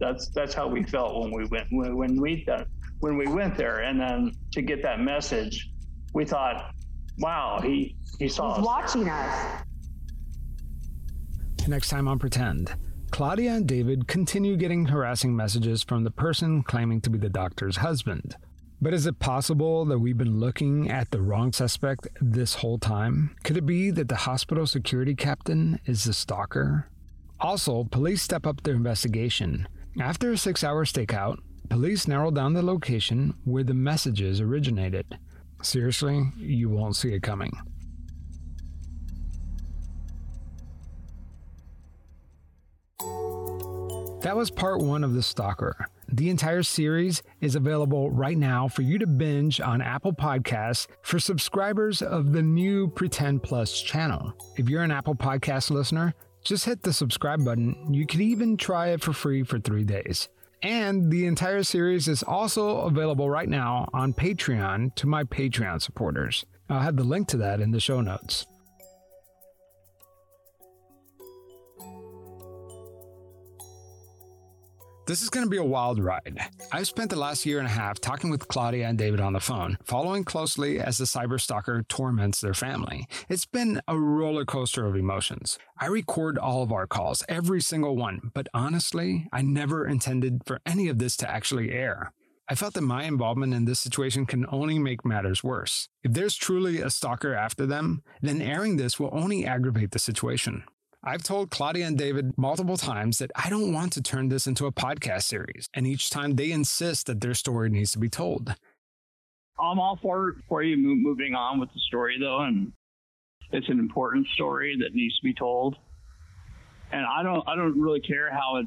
That's 0.00 0.28
that's 0.30 0.54
how 0.54 0.66
we 0.66 0.82
felt 0.82 1.22
when 1.22 1.30
we 1.30 1.44
went 1.44 1.68
when 1.70 2.20
we 2.20 2.44
when 3.00 3.16
we 3.16 3.26
went 3.26 3.56
there, 3.56 3.80
and 3.80 3.98
then 4.00 4.32
to 4.52 4.62
get 4.62 4.82
that 4.82 5.00
message, 5.00 5.70
we 6.14 6.24
thought, 6.24 6.74
"Wow, 7.18 7.60
he 7.62 7.96
he 8.18 8.28
saw 8.28 8.54
He's 8.54 8.60
us." 8.60 8.66
watching 8.66 9.08
us. 9.08 9.62
Next 11.68 11.88
time 11.88 12.08
on 12.08 12.18
Pretend, 12.18 12.74
Claudia 13.10 13.52
and 13.54 13.66
David 13.66 14.06
continue 14.06 14.56
getting 14.56 14.86
harassing 14.86 15.34
messages 15.36 15.82
from 15.82 16.04
the 16.04 16.10
person 16.10 16.62
claiming 16.62 17.00
to 17.02 17.10
be 17.10 17.18
the 17.18 17.28
doctor's 17.28 17.76
husband. 17.76 18.36
But 18.82 18.94
is 18.94 19.04
it 19.04 19.18
possible 19.18 19.84
that 19.84 19.98
we've 19.98 20.16
been 20.16 20.40
looking 20.40 20.90
at 20.90 21.10
the 21.10 21.20
wrong 21.20 21.52
suspect 21.52 22.08
this 22.20 22.54
whole 22.54 22.78
time? 22.78 23.36
Could 23.44 23.58
it 23.58 23.66
be 23.66 23.90
that 23.90 24.08
the 24.08 24.16
hospital 24.16 24.66
security 24.66 25.14
captain 25.14 25.78
is 25.84 26.04
the 26.04 26.14
stalker? 26.14 26.88
Also, 27.40 27.84
police 27.84 28.22
step 28.22 28.46
up 28.46 28.62
their 28.62 28.74
investigation. 28.74 29.68
After 30.00 30.32
a 30.32 30.38
six 30.38 30.64
hour 30.64 30.86
stakeout, 30.86 31.38
police 31.70 32.08
narrow 32.08 32.30
down 32.30 32.52
the 32.52 32.62
location 32.62 33.32
where 33.44 33.64
the 33.64 33.72
messages 33.72 34.40
originated. 34.40 35.18
Seriously, 35.62 36.30
you 36.36 36.68
won't 36.68 36.96
see 36.96 37.14
it 37.14 37.22
coming. 37.22 37.52
That 44.22 44.36
was 44.36 44.50
part 44.50 44.80
one 44.80 45.02
of 45.02 45.14
The 45.14 45.22
Stalker. 45.22 45.86
The 46.12 46.28
entire 46.28 46.62
series 46.62 47.22
is 47.40 47.54
available 47.54 48.10
right 48.10 48.36
now 48.36 48.68
for 48.68 48.82
you 48.82 48.98
to 48.98 49.06
binge 49.06 49.60
on 49.60 49.80
Apple 49.80 50.12
Podcasts 50.12 50.88
for 51.02 51.18
subscribers 51.18 52.02
of 52.02 52.32
the 52.32 52.42
new 52.42 52.88
Pretend 52.88 53.42
Plus 53.42 53.80
channel. 53.80 54.34
If 54.56 54.68
you're 54.68 54.82
an 54.82 54.90
Apple 54.90 55.14
Podcast 55.14 55.70
listener, 55.70 56.14
just 56.44 56.64
hit 56.64 56.82
the 56.82 56.92
subscribe 56.92 57.44
button. 57.44 57.94
You 57.94 58.06
can 58.06 58.20
even 58.20 58.56
try 58.56 58.88
it 58.88 59.00
for 59.00 59.12
free 59.12 59.44
for 59.44 59.58
three 59.58 59.84
days. 59.84 60.28
And 60.62 61.10
the 61.10 61.26
entire 61.26 61.62
series 61.62 62.06
is 62.06 62.22
also 62.22 62.80
available 62.80 63.30
right 63.30 63.48
now 63.48 63.88
on 63.94 64.12
Patreon 64.12 64.94
to 64.96 65.06
my 65.06 65.24
Patreon 65.24 65.80
supporters. 65.80 66.44
I'll 66.68 66.80
have 66.80 66.96
the 66.96 67.04
link 67.04 67.28
to 67.28 67.38
that 67.38 67.60
in 67.60 67.70
the 67.70 67.80
show 67.80 68.00
notes. 68.00 68.46
This 75.10 75.22
is 75.22 75.28
going 75.28 75.44
to 75.44 75.50
be 75.50 75.56
a 75.56 75.64
wild 75.64 75.98
ride. 75.98 76.40
I've 76.70 76.86
spent 76.86 77.10
the 77.10 77.16
last 77.16 77.44
year 77.44 77.58
and 77.58 77.66
a 77.66 77.70
half 77.70 77.98
talking 77.98 78.30
with 78.30 78.46
Claudia 78.46 78.86
and 78.86 78.96
David 78.96 79.18
on 79.18 79.32
the 79.32 79.40
phone, 79.40 79.76
following 79.82 80.22
closely 80.22 80.78
as 80.78 80.98
the 80.98 81.04
cyber 81.04 81.40
stalker 81.40 81.82
torments 81.88 82.40
their 82.40 82.54
family. 82.54 83.08
It's 83.28 83.44
been 83.44 83.80
a 83.88 83.98
roller 83.98 84.44
coaster 84.44 84.86
of 84.86 84.94
emotions. 84.94 85.58
I 85.80 85.86
record 85.86 86.38
all 86.38 86.62
of 86.62 86.70
our 86.70 86.86
calls, 86.86 87.24
every 87.28 87.60
single 87.60 87.96
one, 87.96 88.30
but 88.34 88.46
honestly, 88.54 89.26
I 89.32 89.42
never 89.42 89.84
intended 89.84 90.42
for 90.46 90.60
any 90.64 90.86
of 90.86 91.00
this 91.00 91.16
to 91.16 91.28
actually 91.28 91.72
air. 91.72 92.12
I 92.48 92.54
felt 92.54 92.74
that 92.74 92.82
my 92.82 93.02
involvement 93.02 93.52
in 93.52 93.64
this 93.64 93.80
situation 93.80 94.26
can 94.26 94.46
only 94.48 94.78
make 94.78 95.04
matters 95.04 95.42
worse. 95.42 95.88
If 96.04 96.12
there's 96.12 96.36
truly 96.36 96.80
a 96.80 96.88
stalker 96.88 97.34
after 97.34 97.66
them, 97.66 98.04
then 98.22 98.40
airing 98.40 98.76
this 98.76 99.00
will 99.00 99.10
only 99.12 99.44
aggravate 99.44 99.90
the 99.90 99.98
situation. 99.98 100.62
I've 101.02 101.22
told 101.22 101.50
Claudia 101.50 101.86
and 101.86 101.96
David 101.96 102.36
multiple 102.36 102.76
times 102.76 103.18
that 103.18 103.30
I 103.34 103.48
don't 103.48 103.72
want 103.72 103.94
to 103.94 104.02
turn 104.02 104.28
this 104.28 104.46
into 104.46 104.66
a 104.66 104.72
podcast 104.72 105.22
series, 105.22 105.66
and 105.72 105.86
each 105.86 106.10
time 106.10 106.36
they 106.36 106.52
insist 106.52 107.06
that 107.06 107.22
their 107.22 107.32
story 107.32 107.70
needs 107.70 107.92
to 107.92 107.98
be 107.98 108.10
told. 108.10 108.54
I'm 109.58 109.78
all 109.78 109.98
for 110.02 110.36
for 110.46 110.62
you 110.62 110.76
moving 110.76 111.34
on 111.34 111.58
with 111.58 111.70
the 111.72 111.80
story 111.80 112.18
though, 112.20 112.40
and 112.40 112.72
it's 113.50 113.68
an 113.70 113.78
important 113.78 114.26
story 114.28 114.76
that 114.78 114.94
needs 114.94 115.16
to 115.18 115.24
be 115.24 115.32
told. 115.32 115.76
And 116.92 117.06
I 117.06 117.22
don't 117.22 117.48
I 117.48 117.56
don't 117.56 117.80
really 117.80 118.00
care 118.00 118.30
how 118.30 118.56
it 118.56 118.66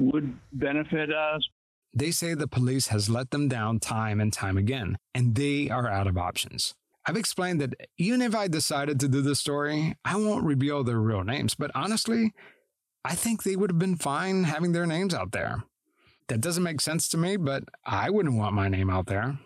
would 0.00 0.36
benefit 0.52 1.12
us. 1.12 1.46
They 1.94 2.10
say 2.10 2.34
the 2.34 2.48
police 2.48 2.88
has 2.88 3.08
let 3.08 3.30
them 3.30 3.48
down 3.48 3.78
time 3.78 4.20
and 4.20 4.32
time 4.32 4.56
again, 4.56 4.96
and 5.14 5.36
they 5.36 5.70
are 5.70 5.88
out 5.88 6.08
of 6.08 6.18
options. 6.18 6.74
I've 7.10 7.16
explained 7.16 7.60
that 7.60 7.74
even 7.98 8.22
if 8.22 8.36
I 8.36 8.46
decided 8.46 9.00
to 9.00 9.08
do 9.08 9.20
this 9.20 9.40
story, 9.40 9.96
I 10.04 10.14
won't 10.14 10.44
reveal 10.44 10.84
their 10.84 11.00
real 11.00 11.24
names, 11.24 11.56
but 11.56 11.72
honestly, 11.74 12.32
I 13.04 13.16
think 13.16 13.42
they 13.42 13.56
would 13.56 13.68
have 13.68 13.80
been 13.80 13.96
fine 13.96 14.44
having 14.44 14.70
their 14.70 14.86
names 14.86 15.12
out 15.12 15.32
there. 15.32 15.64
That 16.28 16.40
doesn't 16.40 16.62
make 16.62 16.80
sense 16.80 17.08
to 17.08 17.18
me, 17.18 17.36
but 17.36 17.64
I 17.84 18.10
wouldn't 18.10 18.36
want 18.36 18.54
my 18.54 18.68
name 18.68 18.90
out 18.90 19.06
there. 19.06 19.40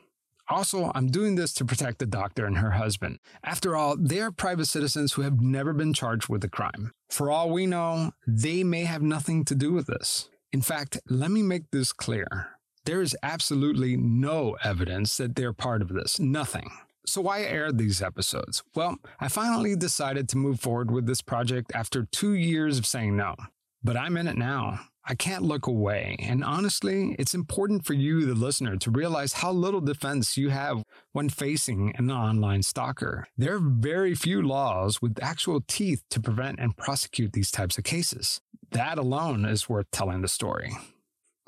Also, 0.51 0.93
I'm 0.95 1.07
doing 1.07 1.37
this 1.37 1.55
to 1.55 1.65
protect 1.65 2.01
the 2.01 2.07
doctor 2.07 2.45
and 2.45 2.59
her 2.59 2.73
husband. 2.73 3.19
After 3.43 3.75
all, 3.75 3.97
they 3.97 4.21
are 4.21 4.31
private 4.31 4.67
citizens 4.67 5.15
who 5.15 5.23
have 5.23 5.41
never 5.41 5.73
been 5.73 5.95
charged 5.95 6.29
with 6.29 6.45
a 6.45 6.51
crime. 6.51 6.93
For 7.09 7.31
all 7.31 7.49
we 7.49 7.65
know, 7.65 8.13
they 8.27 8.63
may 8.63 8.85
have 8.85 9.01
nothing 9.01 9.43
to 9.47 9.55
do 9.55 9.73
with 9.73 9.87
this. 9.87 10.29
In 10.53 10.61
fact, 10.61 10.99
let 11.09 11.31
me 11.31 11.43
make 11.43 11.71
this 11.71 11.95
clear. 11.95 12.49
There 12.85 13.01
is 13.01 13.17
absolutely 13.23 13.97
no 13.97 14.59
evidence 14.63 15.17
that 15.17 15.35
they're 15.35 15.55
part 15.55 15.81
of 15.81 15.89
this. 15.89 16.21
Nothing. 16.21 16.71
So, 17.07 17.21
why 17.21 17.43
air 17.43 17.71
these 17.71 18.01
episodes? 18.01 18.63
Well, 18.75 18.97
I 19.21 19.29
finally 19.29 19.77
decided 19.77 20.29
to 20.31 20.39
move 20.39 20.61
forward 20.61 20.91
with 20.91 21.07
this 21.07 21.21
project 21.21 21.73
after 21.75 22.05
two 22.11 22.33
years 22.33 22.79
of 22.79 22.87
saying 22.87 23.17
no. 23.17 23.35
But 23.83 23.97
I'm 23.97 24.17
in 24.17 24.27
it 24.27 24.39
now. 24.39 24.81
I 25.07 25.15
can't 25.15 25.43
look 25.43 25.67
away. 25.67 26.17
And 26.19 26.43
honestly, 26.43 27.15
it's 27.19 27.35
important 27.35 27.85
for 27.85 27.93
you, 27.93 28.25
the 28.25 28.35
listener, 28.35 28.77
to 28.79 28.91
realize 28.91 29.35
how 29.35 29.53
little 29.53 29.83
defense 29.83 30.39
you 30.39 30.49
have 30.49 30.83
when 31.13 31.29
facing 31.29 31.95
an 31.97 32.11
online 32.11 32.63
stalker. 32.63 33.27
There 33.37 33.57
are 33.57 33.61
very 33.61 34.15
few 34.15 34.41
laws 34.41 35.03
with 35.03 35.23
actual 35.23 35.61
teeth 35.69 36.03
to 36.09 36.21
prevent 36.21 36.59
and 36.59 36.75
prosecute 36.75 37.35
these 37.35 37.51
types 37.51 37.77
of 37.77 37.85
cases. 37.85 38.41
That 38.71 38.97
alone 38.97 39.45
is 39.45 39.69
worth 39.69 39.91
telling 39.93 40.23
the 40.23 40.29
story. 40.29 40.73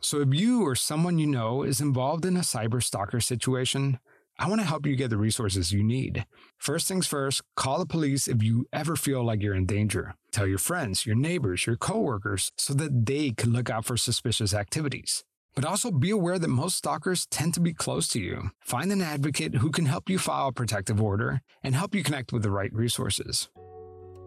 So, 0.03 0.21
if 0.21 0.35
you 0.35 0.62
or 0.62 0.75
someone 0.75 1.19
you 1.19 1.27
know 1.27 1.62
is 1.62 1.81
involved 1.81 2.27
in 2.27 2.37
a 2.37 2.40
cyber 2.40 2.83
stalker 2.83 3.21
situation, 3.21 3.99
I 4.38 4.49
want 4.49 4.61
to 4.61 4.66
help 4.66 4.85
you 4.85 4.96
get 4.96 5.09
the 5.09 5.16
resources 5.16 5.72
you 5.72 5.83
need. 5.83 6.27
First 6.59 6.88
things 6.88 7.07
first, 7.07 7.40
call 7.57 7.79
the 7.79 7.87
police 7.87 8.29
if 8.29 8.42
you 8.42 8.66
ever 8.70 8.94
feel 8.94 9.25
like 9.25 9.42
you're 9.42 9.55
in 9.55 9.64
danger. 9.64 10.14
Tell 10.31 10.46
your 10.46 10.59
friends, 10.59 11.07
your 11.07 11.16
neighbors, 11.16 11.66
your 11.66 11.77
coworkers 11.77 12.53
so 12.59 12.75
that 12.75 13.07
they 13.07 13.31
can 13.31 13.53
look 13.53 13.70
out 13.70 13.87
for 13.87 13.96
suspicious 13.96 14.53
activities. 14.53 15.25
But 15.55 15.64
also 15.64 15.90
be 15.90 16.11
aware 16.11 16.38
that 16.38 16.49
most 16.49 16.77
stalkers 16.77 17.25
tend 17.27 17.55
to 17.55 17.61
be 17.61 17.72
close 17.72 18.09
to 18.09 18.20
you. 18.20 18.51
Find 18.61 18.92
an 18.92 19.01
advocate 19.01 19.55
who 19.55 19.70
can 19.70 19.87
help 19.87 20.11
you 20.11 20.18
file 20.18 20.49
a 20.49 20.53
protective 20.53 21.01
order 21.01 21.40
and 21.62 21.75
help 21.75 21.94
you 21.94 22.03
connect 22.03 22.31
with 22.31 22.42
the 22.42 22.51
right 22.51 22.72
resources. 22.75 23.49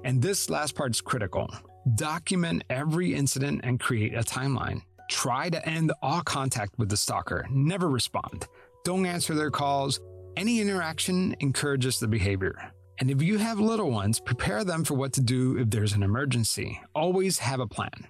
And 0.03 0.23
this 0.23 0.49
last 0.49 0.73
part 0.73 0.95
is 0.95 1.01
critical. 1.01 1.53
Document 1.95 2.63
every 2.71 3.13
incident 3.13 3.61
and 3.63 3.79
create 3.79 4.15
a 4.15 4.23
timeline. 4.23 4.81
Try 5.07 5.51
to 5.51 5.69
end 5.69 5.91
all 6.01 6.21
contact 6.21 6.79
with 6.79 6.89
the 6.89 6.97
stalker. 6.97 7.45
Never 7.51 7.89
respond. 7.89 8.47
Don't 8.83 9.05
answer 9.05 9.33
their 9.35 9.51
calls. 9.51 9.99
Any 10.37 10.61
interaction 10.61 11.35
encourages 11.39 11.99
the 11.99 12.07
behavior. 12.07 12.71
And 12.99 13.09
if 13.11 13.21
you 13.21 13.37
have 13.37 13.59
little 13.59 13.91
ones, 13.91 14.19
prepare 14.19 14.63
them 14.63 14.83
for 14.83 14.93
what 14.93 15.13
to 15.13 15.21
do 15.21 15.57
if 15.57 15.69
there's 15.69 15.93
an 15.93 16.03
emergency. 16.03 16.79
Always 16.93 17.39
have 17.39 17.59
a 17.59 17.67
plan. 17.67 18.07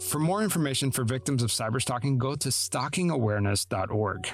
For 0.00 0.18
more 0.18 0.42
information 0.42 0.90
for 0.90 1.04
victims 1.04 1.42
of 1.42 1.50
cyberstalking, 1.50 2.18
go 2.18 2.34
to 2.34 2.48
stalkingawareness.org. 2.48 4.28